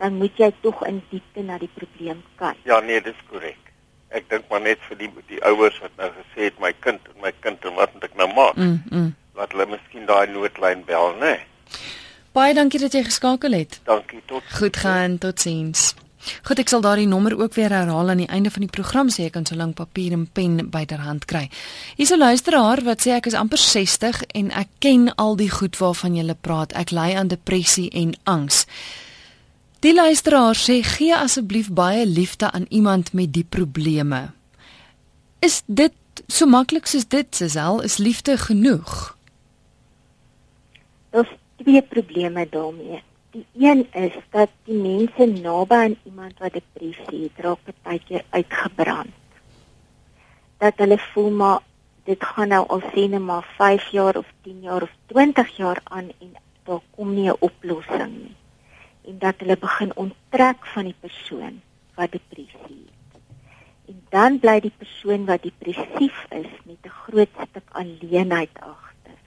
dan 0.01 0.17
moet 0.21 0.37
jy 0.37 0.51
tog 0.61 0.81
in 0.87 1.01
diepte 1.09 1.43
na 1.43 1.57
die 1.57 1.69
probleem 1.75 2.23
kyk. 2.41 2.57
Ja, 2.65 2.79
nee, 2.79 3.01
dis 3.01 3.21
korrek. 3.29 3.61
Ek 4.09 4.29
dink 4.29 4.49
maar 4.49 4.61
net 4.61 4.79
vir 4.89 4.97
die 4.97 5.11
die 5.27 5.41
ouers 5.43 5.77
wat 5.81 5.91
nou 5.97 6.09
gesê 6.09 6.49
het 6.49 6.59
my 6.59 6.73
kind 6.79 7.01
en 7.13 7.21
my 7.21 7.31
kind 7.39 7.65
en 7.65 7.75
wat 7.75 7.93
moet 7.93 8.03
ek 8.03 8.15
nou 8.15 8.33
maak? 8.33 8.55
Mm. 8.55 8.81
mm. 8.89 9.13
Laat 9.35 9.51
hulle 9.51 9.65
miskien 9.65 10.05
daai 10.05 10.27
noodlyn 10.27 10.83
bel, 10.85 11.13
né? 11.19 11.19
Nee. 11.19 11.39
Baie 12.35 12.53
dankie 12.53 12.79
dat 12.79 12.91
jy 12.91 13.03
geskakel 13.03 13.53
het. 13.55 13.79
Dankie 13.87 14.21
tot. 14.25 14.43
Goed 14.57 14.77
gaan, 14.77 15.17
totsiens. 15.17 15.93
Goed, 16.43 16.59
ek 16.59 16.69
sal 16.69 16.81
daardie 16.81 17.07
nommer 17.07 17.37
ook 17.37 17.53
weer 17.53 17.69
herhaal 17.69 18.09
aan 18.09 18.23
die 18.23 18.29
einde 18.31 18.51
van 18.51 18.65
die 18.65 18.71
program 18.71 19.09
sê 19.09 19.27
ek 19.27 19.35
kan 19.37 19.45
so 19.45 19.55
lank 19.55 19.75
papier 19.75 20.13
en 20.13 20.27
pen 20.27 20.69
byderhand 20.69 21.25
kry. 21.25 21.49
Hier's 21.97 22.11
'n 22.11 22.19
luisteraar 22.19 22.83
wat 22.83 23.01
sê 23.05 23.11
ek 23.15 23.25
is 23.25 23.33
amper 23.33 23.57
60 23.57 24.23
en 24.33 24.51
ek 24.51 24.67
ken 24.79 25.15
al 25.15 25.35
die 25.35 25.49
goed 25.49 25.77
waarvan 25.77 26.15
jy 26.15 26.33
praat. 26.41 26.73
Ek 26.73 26.91
ly 26.91 27.15
aan 27.15 27.27
depressie 27.27 27.89
en 27.89 28.15
angs. 28.23 28.65
Die 29.79 29.93
luisteraar 29.93 30.55
sê 30.55 30.81
gee 30.81 31.15
asseblief 31.15 31.69
baie 31.69 32.05
liefde 32.05 32.51
aan 32.51 32.65
iemand 32.69 33.13
met 33.13 33.33
die 33.33 33.43
probleme. 33.43 34.31
Is 35.39 35.61
dit 35.67 35.93
so 36.27 36.45
maklik 36.45 36.87
soos 36.87 37.07
dit, 37.07 37.35
Sesel? 37.35 37.81
Is 37.81 37.97
liefde 37.97 38.37
genoeg? 38.37 39.15
Daar's 41.11 41.29
twee 41.61 41.81
probleme 41.81 42.47
daarmee. 42.49 43.03
Die 43.35 43.45
een 43.67 43.87
is 43.91 44.13
dat 44.31 44.49
die 44.63 44.77
mense 44.79 45.25
naby 45.25 45.75
aan 45.75 45.95
iemand 46.07 46.37
wat 46.39 46.53
depressie 46.55 47.23
het, 47.23 47.39
raak 47.43 47.71
baie 47.83 47.99
keer 47.99 48.21
uitgebrand. 48.29 49.11
Dat 50.63 50.77
hulle 50.79 50.97
voel 50.97 51.33
maar 51.41 51.59
dit 52.07 52.23
gaan 52.23 52.53
nou 52.53 52.61
al 52.67 52.83
sien 52.93 53.11
net 53.11 53.25
maar 53.25 53.43
5 53.57 53.87
jaar 53.91 54.15
of 54.21 54.29
10 54.45 54.61
jaar 54.61 54.81
of 54.87 54.93
20 55.11 55.51
jaar 55.57 55.81
aan 55.83 56.07
en 56.23 56.31
daar 56.63 56.79
kom 56.95 57.11
nie 57.13 57.27
'n 57.31 57.35
oplossing 57.39 58.13
nie. 58.13 58.35
En 59.07 59.19
dat 59.19 59.35
hulle 59.37 59.57
begin 59.57 59.91
onttrek 59.95 60.65
van 60.65 60.83
die 60.83 60.99
persoon 60.99 61.61
wat 61.95 62.11
depressie 62.11 62.87
het. 62.87 63.21
En 63.85 63.99
dan 64.09 64.39
bly 64.39 64.59
die 64.59 64.75
persoon 64.77 65.25
wat 65.25 65.43
depressief 65.43 66.25
is 66.29 66.51
met 66.63 66.79
'n 66.83 66.97
groot 67.03 67.33
stuk 67.49 67.67
alleenheid 67.71 68.53
agter. 68.53 69.19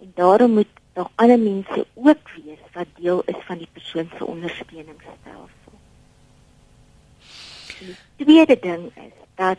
En 0.00 0.12
daarom 0.14 0.50
moet 0.50 0.81
daar 0.92 1.10
ander 1.14 1.38
mense 1.38 1.86
ook 1.94 2.30
wees 2.36 2.64
wat 2.72 2.86
deel 2.96 3.22
is 3.26 3.44
van 3.48 3.58
die 3.58 3.68
persoon 3.72 4.10
se 4.18 4.26
ondersteuningsstelsel. 4.26 5.76
Die 7.78 8.24
tweede 8.24 8.58
ding 8.60 8.90
is 8.96 9.16
dat 9.34 9.58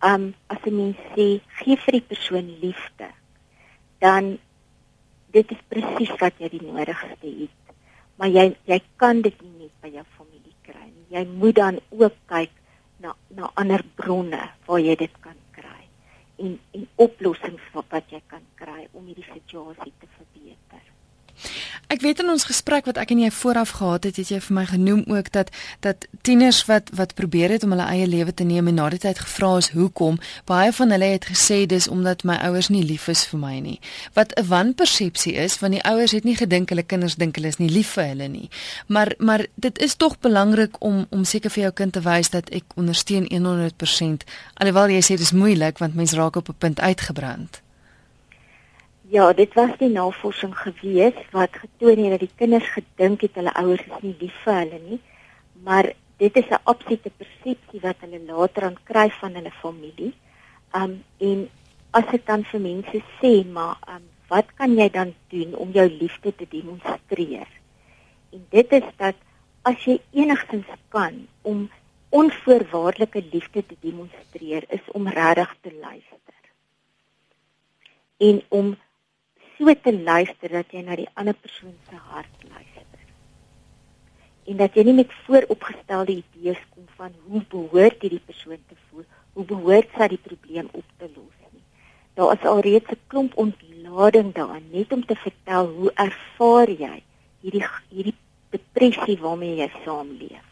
um 0.00 0.34
as 0.46 0.62
'n 0.64 0.76
mens 0.76 0.96
sê 1.14 1.40
gee 1.60 1.76
vir 1.76 1.92
die 1.92 2.08
persoon 2.12 2.58
liefde, 2.60 3.08
dan 3.98 4.38
dit 5.30 5.50
is 5.50 5.68
presies 5.68 6.14
wat 6.20 6.32
jy 6.38 6.48
die 6.48 6.62
nodigste 6.62 7.28
het. 7.40 7.58
Maar 8.16 8.28
jy 8.28 8.56
jy 8.64 8.80
kan 8.96 9.20
dit 9.22 9.42
nie 9.42 9.58
net 9.58 9.74
by 9.80 9.88
jou 9.88 10.04
familie 10.16 10.56
kry 10.62 10.86
nie. 10.86 11.06
Jy 11.08 11.24
moet 11.26 11.54
dan 11.54 11.80
ook 11.88 12.14
kyk 12.26 12.50
na 13.00 13.14
na 13.28 13.50
ander 13.54 13.84
bronne 13.94 14.50
waar 14.66 14.80
jy 14.80 14.96
dit 14.96 15.20
kan 15.20 15.36
kry 15.50 15.84
en 16.38 16.58
en 16.72 16.88
oplossings 16.96 17.62
wat 17.72 18.10
jy 18.10 18.22
kan 18.26 18.42
kry 18.54 18.88
om 18.92 19.06
hierdie 19.06 19.26
situasie 19.32 19.92
te 20.00 20.06
verbeter. 20.16 20.69
Ek 21.90 22.00
weet 22.00 22.20
in 22.22 22.30
ons 22.30 22.44
gesprek 22.46 22.86
wat 22.86 22.98
ek 23.02 23.10
en 23.10 23.18
jy 23.24 23.30
vooraf 23.34 23.72
gehad 23.80 24.04
het, 24.06 24.18
het 24.20 24.28
jy 24.30 24.38
vir 24.40 24.54
my 24.54 24.64
genoem 24.70 25.02
ook 25.10 25.32
dat 25.34 25.48
dat 25.80 26.06
tieners 26.22 26.60
wat 26.68 26.90
wat 26.94 27.14
probeer 27.18 27.50
het 27.50 27.64
om 27.66 27.72
hulle 27.74 27.86
eie 27.90 28.06
lewe 28.06 28.34
te 28.34 28.44
neem 28.44 28.68
en 28.70 28.76
na 28.78 28.88
die 28.94 29.00
tyd 29.02 29.18
gevra 29.18 29.56
is 29.58 29.70
hoekom, 29.74 30.20
baie 30.46 30.70
van 30.72 30.94
hulle 30.94 31.08
het 31.14 31.26
gesê 31.26 31.64
dis 31.66 31.88
omdat 31.88 32.22
my 32.22 32.36
ouers 32.46 32.68
nie 32.70 32.84
lief 32.86 33.08
is 33.10 33.24
vir 33.30 33.40
my 33.42 33.56
nie. 33.58 33.80
Wat 34.14 34.34
'n 34.38 34.46
wanpersepsie 34.46 35.34
is, 35.34 35.58
want 35.58 35.72
die 35.72 35.82
ouers 35.82 36.12
het 36.12 36.24
nie 36.24 36.36
gedink 36.36 36.68
hulle 36.68 36.82
kinders 36.82 37.16
dink 37.16 37.34
hulle 37.36 37.48
is 37.48 37.58
nie 37.58 37.70
lief 37.70 37.90
vir 37.98 38.04
hulle 38.04 38.28
nie. 38.28 38.50
Maar 38.86 39.14
maar 39.18 39.46
dit 39.54 39.78
is 39.78 39.94
tog 39.94 40.18
belangrik 40.18 40.76
om 40.78 41.06
om 41.10 41.24
seker 41.24 41.50
vir 41.50 41.62
jou 41.62 41.72
kind 41.72 41.92
te 41.92 42.00
wys 42.00 42.30
dat 42.30 42.50
ek 42.50 42.64
ondersteun 42.74 43.26
100% 43.26 44.24
alhoewel 44.54 44.88
jy 44.88 45.02
sê 45.02 45.16
dis 45.16 45.32
moeilik 45.32 45.78
want 45.78 45.94
mense 45.94 46.16
raak 46.16 46.36
op 46.36 46.48
'n 46.48 46.58
punt 46.58 46.80
uitgebrand. 46.80 47.60
Ja, 49.10 49.32
dit 49.34 49.54
was 49.58 49.72
die 49.80 49.88
navorsing 49.90 50.52
gewees 50.54 51.16
wat 51.34 51.56
getoon 51.58 51.98
het 51.98 52.12
dat 52.14 52.20
die 52.22 52.36
kinders 52.38 52.66
gedink 52.70 53.24
het 53.24 53.38
hulle 53.40 53.52
ouers 53.58 53.82
is 53.82 54.02
nie 54.04 54.12
lief 54.20 54.34
vir 54.44 54.58
hulle 54.60 54.76
nie, 54.84 54.98
maar 55.66 55.88
dit 56.22 56.36
is 56.38 56.50
'n 56.50 56.60
absolute 56.72 57.10
persepsie 57.22 57.80
wat 57.82 57.96
hulle 58.04 58.20
later 58.28 58.62
aan 58.64 58.76
kry 58.90 59.08
van 59.10 59.34
hulle 59.34 59.50
familie. 59.50 60.12
Um 60.80 60.92
en 61.18 61.48
as 61.90 62.12
ek 62.12 62.26
dan 62.26 62.44
vir 62.44 62.60
mense 62.60 63.00
sê, 63.18 63.32
maar 63.56 63.78
um 63.88 64.04
wat 64.28 64.54
kan 64.54 64.78
jy 64.78 64.88
dan 64.88 65.14
doen 65.28 65.54
om 65.54 65.72
jou 65.72 65.88
liefde 65.88 66.34
te 66.34 66.46
demonstreer? 66.50 67.48
En 68.32 68.46
dit 68.50 68.72
is 68.72 68.88
dat 68.96 69.16
as 69.62 69.84
jy 69.84 69.98
enigstens 70.12 70.70
kan 70.88 71.26
om 71.42 71.70
onvoorwaardelike 72.10 73.24
liefde 73.32 73.66
te 73.66 73.76
demonstreer, 73.80 74.64
is 74.68 74.86
om 74.92 75.08
regtig 75.08 75.56
te 75.60 75.72
luister. 75.80 76.38
En 78.18 78.42
om 78.48 78.76
so 79.60 79.74
te 79.74 79.92
luister 79.92 80.48
dat 80.48 80.72
jy 80.72 80.80
na 80.84 80.96
die 80.96 81.08
ander 81.20 81.36
persoon 81.36 81.74
se 81.88 81.98
hart 82.10 82.44
luister. 82.48 83.00
En 84.48 84.56
dat 84.56 84.74
jy 84.74 84.86
nie 84.88 84.96
met 85.02 85.12
vooropgestelde 85.26 86.16
idees 86.22 86.60
kom 86.72 86.86
van 86.96 87.12
hoe 87.28 87.42
behoort 87.52 88.00
hierdie 88.00 88.22
persoon 88.24 88.62
te 88.70 88.78
voel, 88.88 89.04
hoe 89.36 89.44
behoort 89.44 89.92
sy 89.98 90.08
die 90.14 90.22
probleem 90.24 90.70
op 90.72 90.96
te 90.96 91.10
los 91.12 91.52
nie. 91.52 91.64
Daar 92.16 92.32
is 92.38 92.48
alreeds 92.48 92.88
'n 92.90 93.00
klomp 93.12 93.36
ontlading 93.36 94.32
daarin 94.34 94.66
net 94.72 94.92
om 94.92 95.04
te 95.04 95.16
vertel 95.16 95.68
hoe 95.76 95.92
ervaar 95.94 96.70
jy 96.70 97.02
hierdie 97.42 97.66
hierdie 97.90 98.16
depressie 98.50 99.18
waarmee 99.20 99.60
jy 99.60 99.70
saamleef. 99.84 100.48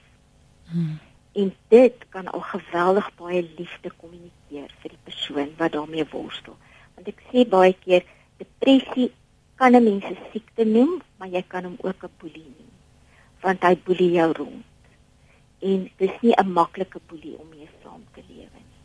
Hmm. 0.68 1.00
En 1.32 1.54
dit 1.68 1.96
kan 2.08 2.28
al 2.28 2.40
geweldig 2.40 3.10
baie 3.16 3.42
liefde 3.56 3.90
kommunikeer 3.96 4.70
vir 4.80 4.90
die 4.90 5.04
persoon 5.04 5.50
wat 5.56 5.72
daarmee 5.72 6.04
worstel. 6.12 6.56
Want 6.94 7.08
ek 7.08 7.20
sê 7.32 7.48
baie 7.48 7.72
keer 7.72 8.04
depressie 8.38 9.10
kan 9.58 9.74
'n 9.74 9.84
mens 9.84 10.04
se 10.04 10.16
siekte 10.32 10.64
noem, 10.64 11.02
maar 11.18 11.28
jy 11.28 11.44
kan 11.46 11.64
hom 11.64 11.76
ook 11.80 12.02
'n 12.04 12.10
boelie 12.18 12.52
noem. 12.58 12.72
Want 13.40 13.62
hy 13.62 13.78
boelie 13.84 14.10
jou 14.10 14.32
rond. 14.32 14.64
En 15.58 15.90
dis 15.96 16.14
nie 16.20 16.34
'n 16.34 16.52
maklike 16.52 17.00
boelie 17.06 17.36
om 17.38 17.48
mee 17.48 17.68
saam 17.82 18.04
te 18.14 18.22
lewe 18.28 18.58
nie. 18.68 18.78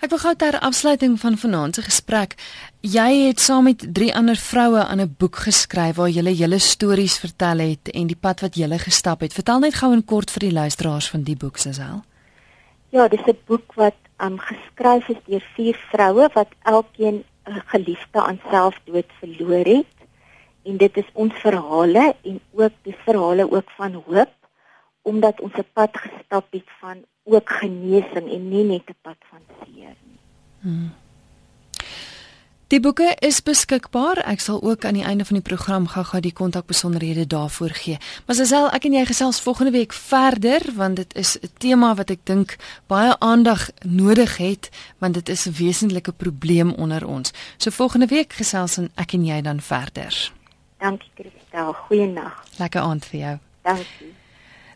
Ek 0.00 0.10
wil 0.10 0.18
gou 0.18 0.34
ter 0.34 0.58
afsluiting 0.58 1.20
van 1.20 1.38
vanaand 1.38 1.74
se 1.74 1.82
gesprek, 1.82 2.34
jy 2.80 3.26
het 3.26 3.40
saam 3.40 3.64
met 3.64 3.86
drie 3.94 4.14
ander 4.14 4.36
vroue 4.36 4.84
aan 4.84 5.00
'n 5.00 5.14
boek 5.18 5.36
geskryf 5.36 5.96
waar 5.96 6.08
jy 6.08 6.34
julle 6.34 6.58
stories 6.58 7.18
vertel 7.18 7.58
het 7.58 7.88
en 7.88 8.06
die 8.06 8.20
pad 8.20 8.40
wat 8.40 8.54
jy 8.54 8.78
gestap 8.78 9.20
het. 9.20 9.32
Vertel 9.32 9.58
net 9.58 9.74
gou 9.74 9.92
in 9.92 10.04
kort 10.04 10.30
vir 10.30 10.40
die 10.40 10.52
luisteraars 10.52 11.10
van 11.10 11.22
die 11.22 11.36
boek, 11.36 11.56
Sesel. 11.56 12.02
Ja, 12.90 13.08
dis 13.08 13.26
'n 13.26 13.38
boek 13.46 13.74
wat 13.74 13.94
um, 14.18 14.38
geskryf 14.38 15.08
is 15.08 15.22
deur 15.26 15.44
vier 15.54 15.76
vroue 15.90 16.28
wat 16.34 16.48
elkeen 16.62 17.24
'n 17.46 17.62
geliefde 17.66 18.22
aan 18.22 18.40
selfdood 18.50 19.10
verloor 19.18 19.64
het 19.64 19.94
en 20.62 20.76
dit 20.76 20.96
is 20.96 21.10
ons 21.12 21.34
verhale 21.34 22.14
en 22.22 22.40
ook 22.52 22.72
die 22.82 22.96
verhale 23.04 23.50
ook 23.50 23.70
van 23.70 23.92
hoop 23.92 24.32
omdat 25.02 25.40
ons 25.40 25.52
'n 25.54 25.66
pad 25.72 25.96
gestap 25.96 26.46
het 26.52 26.70
van 26.80 27.04
ook 27.24 27.50
genesing 27.50 28.26
en 28.36 28.48
nie 28.48 28.64
net 28.64 28.88
'n 28.88 28.96
pad 29.02 29.16
van 29.30 29.42
seer 29.60 29.96
nie. 30.08 30.20
Hmm. 30.60 30.92
Die 32.74 32.80
boeke 32.82 33.12
is 33.22 33.36
beskikbaar. 33.46 34.18
Ek 34.26 34.40
sal 34.42 34.56
ook 34.66 34.82
aan 34.84 34.96
die 34.98 35.04
einde 35.06 35.22
van 35.24 35.36
die 35.38 35.44
program 35.46 35.84
gou-gou 35.86 36.18
die 36.24 36.32
kontakbesonderhede 36.34 37.22
daarvoor 37.30 37.70
gee. 37.70 38.00
Maar 38.26 38.34
Sesel, 38.34 38.66
ek 38.74 38.88
en 38.88 38.96
jy 38.96 39.04
gesels 39.06 39.38
volgende 39.44 39.70
week 39.76 39.94
verder 39.94 40.66
want 40.74 40.98
dit 40.98 41.14
is 41.14 41.36
'n 41.38 41.52
tema 41.62 41.94
wat 41.94 42.10
ek 42.10 42.26
dink 42.26 42.56
baie 42.90 43.14
aandag 43.20 43.70
nodig 43.86 44.36
het 44.42 44.70
want 44.98 45.14
dit 45.14 45.28
is 45.28 45.46
'n 45.46 45.54
wesentlike 45.54 46.12
probleem 46.12 46.72
onder 46.72 47.06
ons. 47.06 47.30
So 47.58 47.70
volgende 47.70 48.06
week 48.06 48.32
gesels 48.32 48.76
en 48.76 48.90
ek 48.96 49.12
en 49.12 49.24
jy 49.24 49.40
dan 49.40 49.60
verder. 49.60 50.32
Dankie 50.78 51.10
Christel. 51.14 51.72
Goeienaand. 51.72 52.58
Lekker 52.58 52.80
aand 52.80 53.04
vir 53.04 53.20
jou. 53.20 53.38
Dankie. 53.62 54.23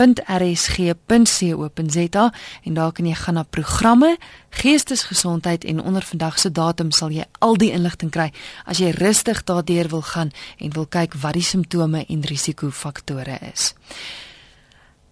en 2.65 2.75
daar 2.75 2.93
kan 2.93 3.07
jy 3.07 3.15
gaan 3.15 3.35
na 3.35 3.43
programme, 3.43 4.17
geestesgesondheid 4.61 5.65
en 5.65 5.83
onder 5.83 6.03
vandag 6.03 6.39
se 6.39 6.51
datum 6.53 6.91
sal 6.91 7.11
jy 7.15 7.25
al 7.39 7.59
die 7.61 7.73
inligting 7.75 8.13
kry 8.15 8.31
as 8.65 8.79
jy 8.83 8.93
rustig 8.97 9.45
daardeur 9.45 9.89
wil 9.89 10.03
gaan 10.03 10.31
en 10.59 10.77
wil 10.77 10.87
kyk 10.87 11.17
wat 11.23 11.39
die 11.39 11.47
simptome 11.47 12.05
en 12.09 12.23
risikofaktore 12.23 13.39
is. 13.53 13.73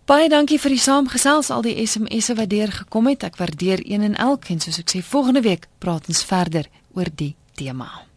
Baie 0.06 0.28
dankie 0.28 0.58
vir 0.58 0.74
die 0.74 0.82
saamgesels 0.82 1.50
al 1.54 1.62
die 1.62 1.76
SMS'e 1.86 2.34
wat 2.36 2.50
deur 2.50 2.72
gekom 2.82 3.06
het. 3.06 3.22
Ek 3.22 3.38
waardeer 3.38 3.80
een 3.86 4.02
en 4.02 4.16
elk 4.18 4.50
en 4.50 4.60
soos 4.60 4.82
ek 4.82 4.90
sê 4.90 5.02
volgende 5.02 5.46
week 5.46 5.68
praat 5.78 6.10
ons 6.10 6.24
verder 6.26 6.66
oor 6.98 7.08
die 7.14 7.34
tema. 7.54 8.11